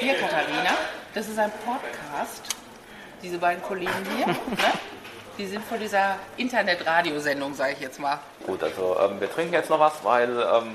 Hier, 0.00 0.14
Katharina, 0.14 0.70
das 1.14 1.28
ist 1.28 1.38
ein 1.38 1.52
Podcast. 1.64 2.42
Diese 3.22 3.38
beiden 3.38 3.62
Kollegen 3.62 3.92
hier, 4.16 4.26
ne? 4.26 4.34
die 5.38 5.46
sind 5.46 5.64
von 5.64 5.78
dieser 5.80 6.16
Internet-Radiosendung, 6.36 7.54
sage 7.54 7.72
ich 7.74 7.80
jetzt 7.80 7.98
mal. 8.00 8.18
Gut, 8.46 8.62
also 8.62 8.96
ähm, 9.00 9.20
wir 9.20 9.30
trinken 9.32 9.52
jetzt 9.54 9.70
noch 9.70 9.80
was, 9.80 10.02
weil 10.04 10.30
ähm, 10.30 10.74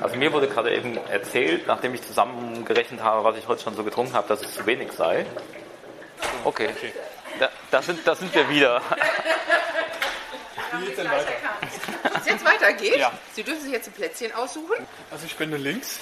also 0.00 0.16
mir 0.16 0.32
wurde 0.32 0.48
gerade 0.48 0.74
eben 0.74 0.96
erzählt, 1.08 1.66
nachdem 1.66 1.94
ich 1.94 2.02
zusammengerechnet 2.02 3.02
habe, 3.02 3.24
was 3.24 3.36
ich 3.36 3.46
heute 3.48 3.62
schon 3.62 3.74
so 3.74 3.84
getrunken 3.84 4.14
habe, 4.14 4.28
dass 4.28 4.40
es 4.42 4.54
zu 4.54 4.66
wenig 4.66 4.92
sei. 4.92 5.26
Okay. 6.44 6.70
Da, 7.38 7.50
da, 7.70 7.82
sind, 7.82 8.06
da 8.06 8.14
sind 8.14 8.34
wir 8.34 8.48
wieder. 8.48 8.80
Wie 10.72 10.84
geht's 10.86 10.96
denn 10.96 11.10
weiter? 11.10 11.26
Wenn 12.02 12.20
es 12.20 12.26
jetzt 12.26 12.44
weitergeht, 12.44 12.96
Ja. 12.96 13.12
Sie 13.32 13.42
dürfen 13.42 13.60
sich 13.62 13.72
jetzt 13.72 13.88
ein 13.88 13.92
Plätzchen 13.92 14.32
aussuchen. 14.34 14.86
Also 15.10 15.26
ich 15.26 15.32
spende 15.32 15.56
links. 15.56 16.00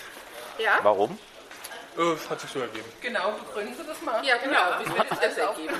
Ja, 0.58 0.78
Warum? 0.82 1.18
Oh, 1.96 2.12
das 2.12 2.28
hat 2.28 2.40
sich 2.40 2.50
so 2.50 2.60
ergeben. 2.60 2.84
genau. 3.00 3.32
Begründen 3.32 3.74
Sie 3.76 3.84
das 3.84 4.00
mal. 4.02 4.24
Ja, 4.24 4.36
genau. 4.38 4.60
Wie 4.84 4.96
wird 4.98 5.08
sich 5.10 5.18
das 5.18 5.36
ergeben? 5.38 5.74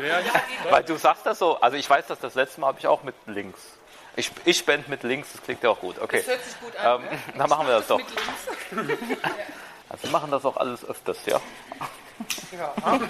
Ja, 0.00 0.20
ja. 0.20 0.32
Weil 0.70 0.84
du 0.84 0.96
sagst 0.96 1.26
das 1.26 1.38
so, 1.38 1.60
also 1.60 1.76
ich 1.76 1.88
weiß, 1.90 2.06
dass 2.06 2.20
das 2.20 2.34
letzte 2.36 2.60
Mal 2.60 2.68
habe 2.68 2.78
ich 2.78 2.86
auch 2.86 3.02
mit 3.02 3.14
links. 3.26 3.60
Ich, 4.16 4.30
ich 4.44 4.58
spende 4.58 4.90
mit 4.90 5.02
links, 5.02 5.32
das 5.32 5.42
klingt 5.42 5.62
ja 5.62 5.70
auch 5.70 5.80
gut. 5.80 5.98
Okay. 5.98 6.18
Das 6.18 6.26
hört 6.28 6.44
sich 6.44 6.60
gut 6.60 6.76
an. 6.76 7.02
Ähm, 7.02 7.08
ne? 7.10 7.18
dann 7.38 7.48
machen 7.48 7.66
wir 7.66 7.74
das 7.74 7.86
doch. 7.86 8.00
Also 9.90 10.04
wir 10.04 10.10
machen 10.12 10.30
das 10.30 10.44
auch 10.44 10.56
alles 10.56 10.84
öfters, 10.84 11.18
ja? 11.26 11.40
Ja. 12.52 12.72
Also 12.76 13.06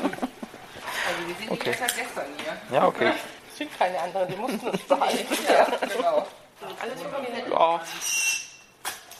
wir 1.26 1.34
sind 1.38 1.50
okay. 1.50 1.70
jetzt 1.70 1.78
seit 1.78 1.94
gestern 1.94 2.24
hier. 2.42 2.56
Ja, 2.74 2.86
okay. 2.86 3.12
Es 3.50 3.58
sind 3.58 3.78
keine 3.78 4.00
anderen, 4.00 4.28
die 4.28 4.36
mussten 4.36 4.66
uns 4.66 4.82
behalten. 4.84 5.36
Ja, 5.48 5.64
genau. 5.64 6.26
Alles 6.80 7.02
über 7.02 7.20
die 7.20 7.50
Ja, 7.50 7.80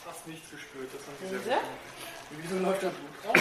Fast 0.03 0.27
nichts 0.27 0.49
gespürt. 0.49 0.89
Das 0.91 1.05
haben 1.05 1.17
sie 1.19 1.43
sehr 1.43 1.57
gut. 1.57 1.65
Wieso 2.31 2.63
läuft 2.63 2.83
das 2.83 2.93
Blut? 2.93 3.35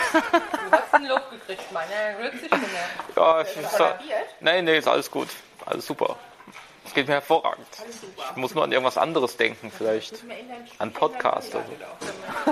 Du 0.63 0.71
hast 0.73 0.95
ein 0.95 1.07
Lob 1.07 1.31
gekriegt, 1.31 1.73
Mann. 1.73 1.85
Ja, 1.91 2.19
rührt 2.19 2.41
sich 2.41 2.49
schon 2.51 2.61
mehr. 2.61 2.89
ja, 3.17 3.41
es 3.41 3.57
ist, 3.57 3.71
Kollabiert? 3.71 4.27
nee, 4.41 4.63
nee, 4.63 4.79
ist 4.79 4.89
alles 4.89 5.11
gut. 5.11 5.29
Alles 5.65 5.87
super. 5.87 6.19
Es 6.91 6.95
geht 6.95 7.07
mir 7.07 7.15
hervorragend. 7.15 7.69
Ich 8.31 8.37
muss 8.37 8.53
nur 8.53 8.65
an 8.65 8.73
irgendwas 8.73 8.99
anderes 8.99 9.37
denken, 9.37 9.71
vielleicht. 9.71 10.25
An 10.79 10.93
Podcast 10.93 11.55
oder 11.55 11.65
so. 11.65 12.51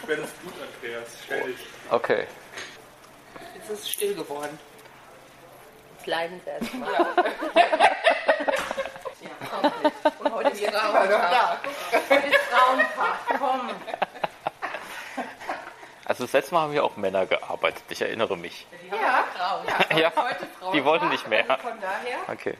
Ich 0.00 0.08
werde 0.08 0.22
das 0.22 0.30
Blut, 0.30 0.54
Andreas. 0.74 1.08
Stell 1.26 1.42
dich. 1.42 1.58
Okay. 1.90 2.26
Jetzt 3.54 3.68
ist 3.68 3.80
es 3.80 3.90
still 3.90 4.14
geworden. 4.14 4.58
Jetzt 5.98 6.06
leiden 6.06 6.40
sie 6.42 6.50
erstmal. 6.52 7.06
Und 10.18 10.32
heute 10.32 10.48
ist 10.48 10.64
Frauentag. 10.64 11.58
Heute 12.08 12.26
ist 12.28 12.36
Frauentag, 12.36 13.18
komm. 13.38 13.70
Also 16.06 16.24
das 16.24 16.32
letzte 16.32 16.54
Mal 16.54 16.62
haben 16.62 16.72
hier 16.72 16.82
auch 16.84 16.96
Männer 16.96 17.26
gearbeitet, 17.26 17.84
ich 17.90 18.00
erinnere 18.00 18.38
mich. 18.38 18.66
Ja, 18.90 19.26
ja. 19.90 19.98
Ja, 19.98 20.12
die 20.72 20.82
wollten 20.82 21.10
nicht 21.10 21.28
mehr. 21.28 21.50
Also 21.50 21.68
von 21.68 21.78
daher, 21.78 22.16
Okay. 22.28 22.56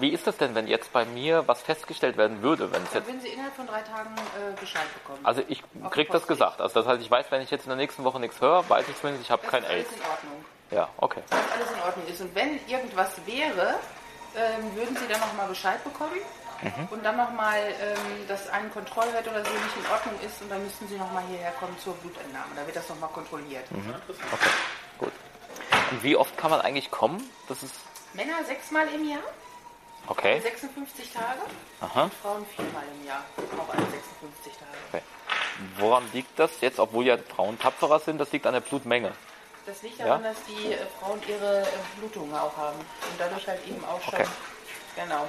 Wie 0.00 0.10
ist 0.10 0.26
das 0.26 0.36
denn, 0.38 0.54
wenn 0.54 0.66
jetzt 0.66 0.92
bei 0.92 1.04
mir 1.04 1.46
was 1.46 1.60
festgestellt 1.60 2.16
werden 2.16 2.42
würde, 2.42 2.72
wenn 2.72 2.82
es 2.84 2.94
jetzt 2.94 3.06
wenn 3.06 3.20
Sie 3.20 3.28
innerhalb 3.28 3.54
von 3.54 3.66
drei 3.66 3.82
Tagen 3.82 4.14
äh, 4.16 4.58
Bescheid 4.58 4.86
bekommen. 4.94 5.20
Also 5.24 5.42
ich 5.46 5.62
krieg 5.90 6.10
das 6.10 6.26
gesagt. 6.26 6.60
Also 6.60 6.80
das 6.80 6.88
heißt, 6.88 7.02
ich 7.02 7.10
weiß, 7.10 7.26
wenn 7.30 7.42
ich 7.42 7.50
jetzt 7.50 7.64
in 7.64 7.68
der 7.68 7.76
nächsten 7.76 8.02
Woche 8.02 8.18
nichts 8.18 8.40
höre, 8.40 8.68
weiß 8.68 8.88
ich 8.88 8.98
zumindest, 8.98 9.24
ich 9.24 9.30
habe 9.30 9.46
kein 9.46 9.62
das 9.62 9.70
alles 9.70 9.86
AIDS. 9.86 9.96
in 9.96 10.10
Ordnung. 10.10 10.44
Ja, 10.70 10.88
okay. 10.96 11.22
Dass 11.28 11.52
alles 11.52 11.70
in 11.70 11.80
Ordnung 11.82 12.06
ist. 12.06 12.20
Und 12.20 12.34
wenn 12.34 12.66
irgendwas 12.66 13.10
wäre, 13.26 13.74
ähm, 14.36 14.74
würden 14.74 14.96
Sie 14.96 15.06
dann 15.06 15.20
nochmal 15.20 15.48
Bescheid 15.48 15.82
bekommen. 15.84 16.18
Mhm. 16.62 16.88
Und 16.90 17.04
dann 17.04 17.16
nochmal, 17.16 17.58
ähm, 17.58 18.26
dass 18.26 18.48
ein 18.48 18.72
Kontrollwert 18.72 19.26
oder 19.28 19.44
so 19.44 19.50
nicht 19.50 19.76
in 19.76 19.90
Ordnung 19.92 20.14
ist 20.24 20.40
und 20.40 20.50
dann 20.50 20.62
müssten 20.64 20.88
Sie 20.88 20.96
nochmal 20.96 21.22
hierher 21.28 21.52
kommen 21.52 21.76
zur 21.78 21.94
Blutentnahme. 21.94 22.46
Da 22.56 22.66
wird 22.66 22.76
das 22.76 22.88
nochmal 22.88 23.10
kontrolliert. 23.10 23.70
Mhm. 23.70 23.94
Okay, 24.08 24.50
gut. 24.98 25.12
Und 25.90 26.02
wie 26.02 26.16
oft 26.16 26.36
kann 26.38 26.50
man 26.50 26.60
eigentlich 26.62 26.90
kommen? 26.90 27.22
Das 27.48 27.62
ist 27.62 27.74
Männer 28.14 28.42
sechsmal 28.46 28.88
im 28.94 29.08
Jahr, 29.08 29.20
okay. 30.08 30.40
56 30.40 31.12
Tage. 31.12 31.40
Aha. 31.80 32.10
Frauen 32.22 32.46
viermal 32.54 32.84
im 33.00 33.06
Jahr, 33.06 33.24
auch 33.58 33.68
alle 33.74 33.82
56 33.86 34.52
Tage. 34.52 34.78
okay. 34.90 35.02
Woran 35.78 36.02
liegt 36.12 36.36
das 36.38 36.50
jetzt, 36.60 36.78
obwohl 36.80 37.06
ja 37.06 37.16
Frauen 37.16 37.58
tapferer 37.58 38.00
sind? 38.00 38.18
Das 38.18 38.32
liegt 38.32 38.46
an 38.46 38.54
der 38.54 38.60
Blutmenge. 38.60 39.12
Das 39.66 39.80
liegt 39.82 40.00
daran, 40.00 40.22
Ja? 40.22 40.30
dass 40.30 40.42
die 40.44 40.72
äh, 40.72 40.78
Frauen 41.00 41.20
ihre 41.26 41.62
äh, 41.62 41.66
Blutungen 41.98 42.34
auch 42.34 42.56
haben 42.56 42.78
und 42.78 43.18
dadurch 43.18 43.46
halt 43.48 43.66
eben 43.66 43.82
auch 43.84 44.02
schon. 44.02 44.14
Okay. 44.14 44.26
Genau. 44.96 45.28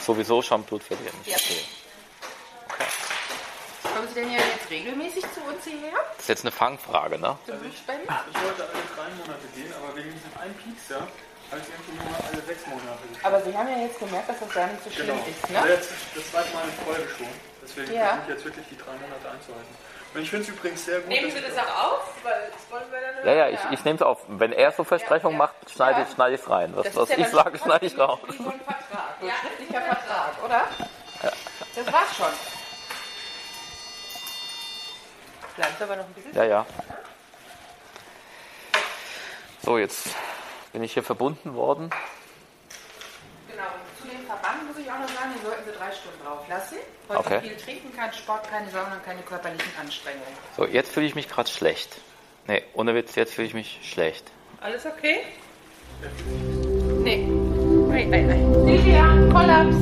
Sowieso 0.00 0.42
schon 0.42 0.62
Blut 0.64 0.82
verlieren. 0.82 1.16
Ja. 1.24 1.36
Okay. 1.36 2.84
Kommen 3.94 4.08
Sie 4.08 4.14
denn 4.14 4.32
ja 4.32 4.38
jetzt 4.40 4.70
regelmäßig 4.70 5.22
zu 5.32 5.40
uns 5.42 5.64
hierher? 5.64 5.98
Das 6.16 6.20
ist 6.24 6.28
jetzt 6.28 6.44
eine 6.44 6.52
Fangfrage, 6.52 7.18
ne? 7.18 7.38
Zum 7.46 7.58
Blutspenden? 7.58 8.08
Ich 8.32 8.42
wollte 8.42 8.62
alle 8.64 8.82
drei 8.96 9.08
Monate 9.16 9.46
gehen, 9.54 9.72
aber 9.74 9.96
wegen 9.96 10.12
diesem 10.12 10.30
einen 10.40 10.54
Pieks, 10.54 10.88
ja, 10.90 11.06
habe 11.54 11.62
ich 11.62 11.70
irgendwie 11.70 12.02
nur 12.02 12.16
alle 12.18 12.42
sechs 12.42 12.66
Monate. 12.66 12.98
Aber 13.22 13.40
Sie 13.42 13.56
haben 13.56 13.68
ja 13.68 13.78
jetzt 13.86 13.98
gemerkt, 13.98 14.28
dass 14.28 14.38
das 14.40 14.50
gar 14.52 14.66
nicht 14.66 14.82
so 14.82 14.90
schlimm 14.90 15.06
Genau. 15.06 15.22
ist, 15.22 15.50
ne? 15.50 15.68
jetzt 15.68 15.90
das 16.14 16.30
zweite 16.30 16.50
Mal 16.54 16.64
in 16.64 16.72
Folge 16.84 17.06
schon. 17.16 17.26
Deswegen 17.62 17.92
Ja. 17.94 18.06
versuche 18.06 18.22
ich 18.22 18.28
jetzt 18.34 18.44
wirklich 18.44 18.66
die 18.70 18.76
drei 18.78 18.92
Monate 18.98 19.30
einzuhalten. 19.30 19.74
Und 20.14 20.20
ich 20.22 20.30
finde 20.30 20.44
es 20.44 20.48
übrigens 20.50 20.84
sehr 20.84 21.00
gut, 21.00 21.08
Nehmen 21.08 21.30
Sie 21.30 21.40
das 21.40 21.56
auch 21.58 21.92
auf? 21.92 22.14
Weil 22.22 22.50
das 22.52 22.70
wollen 22.70 22.90
wir 22.90 23.00
dann 23.00 23.26
Ja, 23.26 23.46
ja, 23.46 23.48
ich, 23.48 23.60
ich 23.70 23.84
nehme 23.84 23.96
es 23.96 24.02
auf. 24.02 24.20
Wenn 24.28 24.52
er 24.52 24.70
so 24.72 24.84
Versprechungen 24.84 25.36
macht, 25.38 25.54
schneide 25.70 26.02
ich 26.02 26.14
schneide 26.14 26.34
ich 26.36 26.48
rein. 26.48 26.72
Was, 26.76 26.94
was 26.94 27.08
ja 27.10 27.18
ich 27.18 27.28
sage, 27.28 27.58
schneide 27.58 27.86
ich 27.86 27.98
raus. 27.98 28.18
Wie 28.28 28.36
so 28.36 28.48
ein 28.50 28.60
Vertrag, 28.64 29.14
so 29.20 29.26
ein 29.26 29.32
schriftlicher 29.32 29.80
Vertrag, 29.80 30.44
oder? 30.44 30.68
Das 31.74 31.92
war's 31.92 32.16
schon. 32.16 32.26
Bleibt 35.56 35.82
aber 35.82 35.96
noch 35.96 36.04
ein 36.04 36.12
bisschen. 36.14 36.34
Ja, 36.34 36.44
ja. 36.44 36.66
So, 39.62 39.78
jetzt 39.78 40.08
bin 40.74 40.82
ich 40.82 40.92
hier 40.92 41.04
verbunden 41.04 41.54
worden. 41.54 41.88
Genau, 43.48 43.62
und 43.62 44.02
zu 44.02 44.08
dem 44.08 44.26
Verband 44.26 44.66
muss 44.66 44.76
ich 44.76 44.90
auch 44.90 44.98
noch 44.98 45.08
sagen, 45.08 45.30
die 45.38 45.46
sollten 45.46 45.62
Sie 45.64 45.70
drei 45.78 45.92
Stunden 45.92 46.18
drauf 46.26 46.40
lassen. 46.48 46.76
Heute 47.08 47.20
Okay. 47.20 47.40
viel 47.42 47.56
trinken, 47.56 47.96
kein 47.96 48.12
Sport, 48.12 48.50
keine 48.50 48.68
Sauna, 48.70 48.96
keine 49.04 49.22
körperlichen 49.22 49.70
Anstrengungen. 49.80 50.26
So, 50.56 50.66
jetzt 50.66 50.90
fühle 50.90 51.06
ich 51.06 51.14
mich 51.14 51.28
gerade 51.28 51.48
schlecht. 51.48 51.96
Nee, 52.48 52.64
ohne 52.74 52.92
Witz, 52.96 53.14
jetzt 53.14 53.34
fühle 53.34 53.46
ich 53.46 53.54
mich 53.54 53.78
schlecht. 53.84 54.32
Alles 54.60 54.84
okay? 54.84 55.20
Nee. 57.04 57.18
Nein, 57.18 58.10
nein, 58.10 58.26
nein. 58.26 58.54
Silvia, 58.64 59.06
Kollaps. 59.32 59.76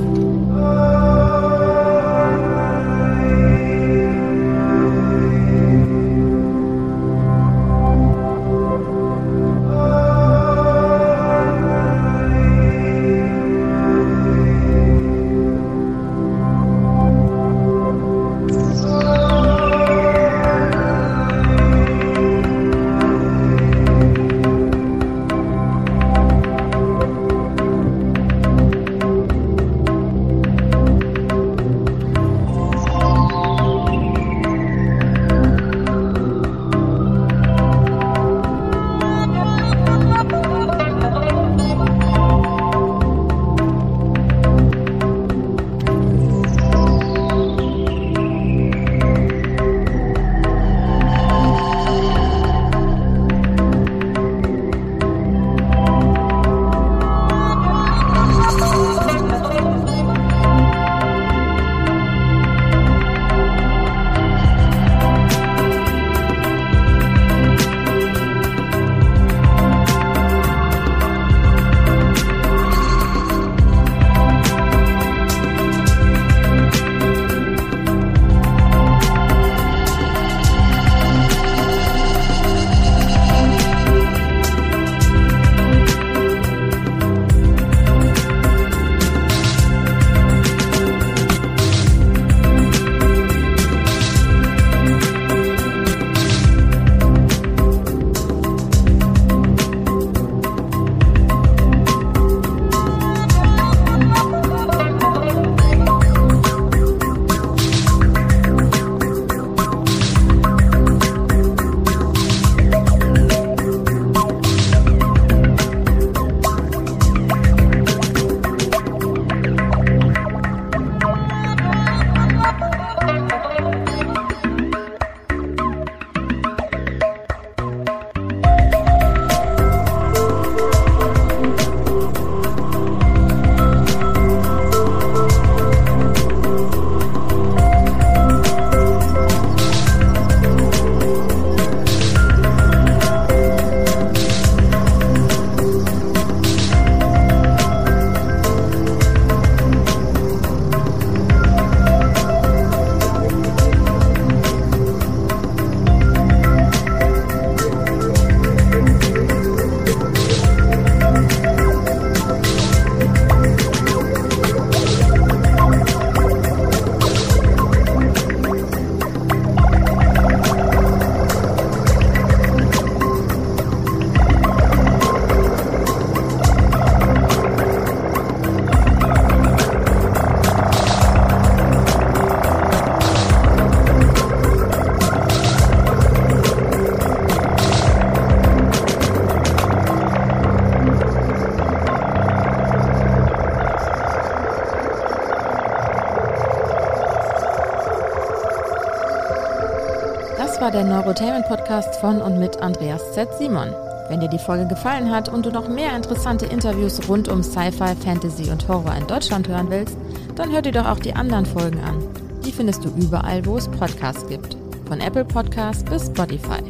Der 200.73 200.85
Neurotainment 200.85 201.47
Podcast 201.49 201.97
von 201.97 202.23
und 202.23 202.39
mit 202.39 202.63
Andreas 202.63 203.13
Z. 203.13 203.29
Simon. 203.39 203.69
Wenn 204.09 204.21
dir 204.21 204.29
die 204.29 204.39
Folge 204.39 204.67
gefallen 204.67 205.11
hat 205.11 205.29
und 205.29 205.45
du 205.45 205.51
noch 205.51 205.69
mehr 205.69 205.95
interessante 205.95 206.47
Interviews 206.47 207.07
rund 207.11 207.29
um 207.29 207.43
Sci-Fi, 207.43 207.95
Fantasy 208.03 208.51
und 208.51 208.67
Horror 208.69 208.95
in 208.99 209.07
Deutschland 209.07 209.49
hören 209.49 209.69
willst, 209.69 209.99
dann 210.35 210.51
hör 210.51 210.63
dir 210.63 210.73
doch 210.73 210.87
auch 210.87 210.99
die 210.99 211.15
anderen 211.15 211.45
Folgen 211.45 211.79
an. 211.81 212.03
Die 212.47 212.53
findest 212.53 212.87
du 212.87 212.89
überall, 212.89 213.45
wo 213.45 213.59
es 213.59 213.69
Podcasts 213.69 214.27
gibt. 214.29 214.57
Von 214.87 215.01
Apple 215.01 215.27
Podcasts 215.27 215.85
bis 215.85 216.07
Spotify. 216.07 216.63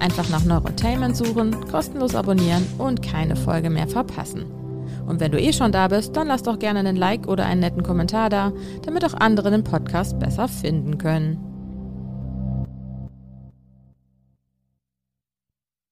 Einfach 0.00 0.30
nach 0.30 0.44
Neurotainment 0.44 1.14
suchen, 1.14 1.54
kostenlos 1.70 2.14
abonnieren 2.14 2.66
und 2.78 3.02
keine 3.02 3.36
Folge 3.36 3.68
mehr 3.68 3.86
verpassen. 3.86 4.46
Und 5.06 5.20
wenn 5.20 5.30
du 5.30 5.38
eh 5.38 5.52
schon 5.52 5.72
da 5.72 5.88
bist, 5.88 6.16
dann 6.16 6.28
lass 6.28 6.42
doch 6.42 6.58
gerne 6.58 6.78
einen 6.78 6.96
Like 6.96 7.28
oder 7.28 7.44
einen 7.44 7.60
netten 7.60 7.82
Kommentar 7.82 8.30
da, 8.30 8.50
damit 8.86 9.04
auch 9.04 9.14
andere 9.14 9.50
den 9.50 9.62
Podcast 9.62 10.18
besser 10.18 10.48
finden 10.48 10.96
können. 10.96 11.51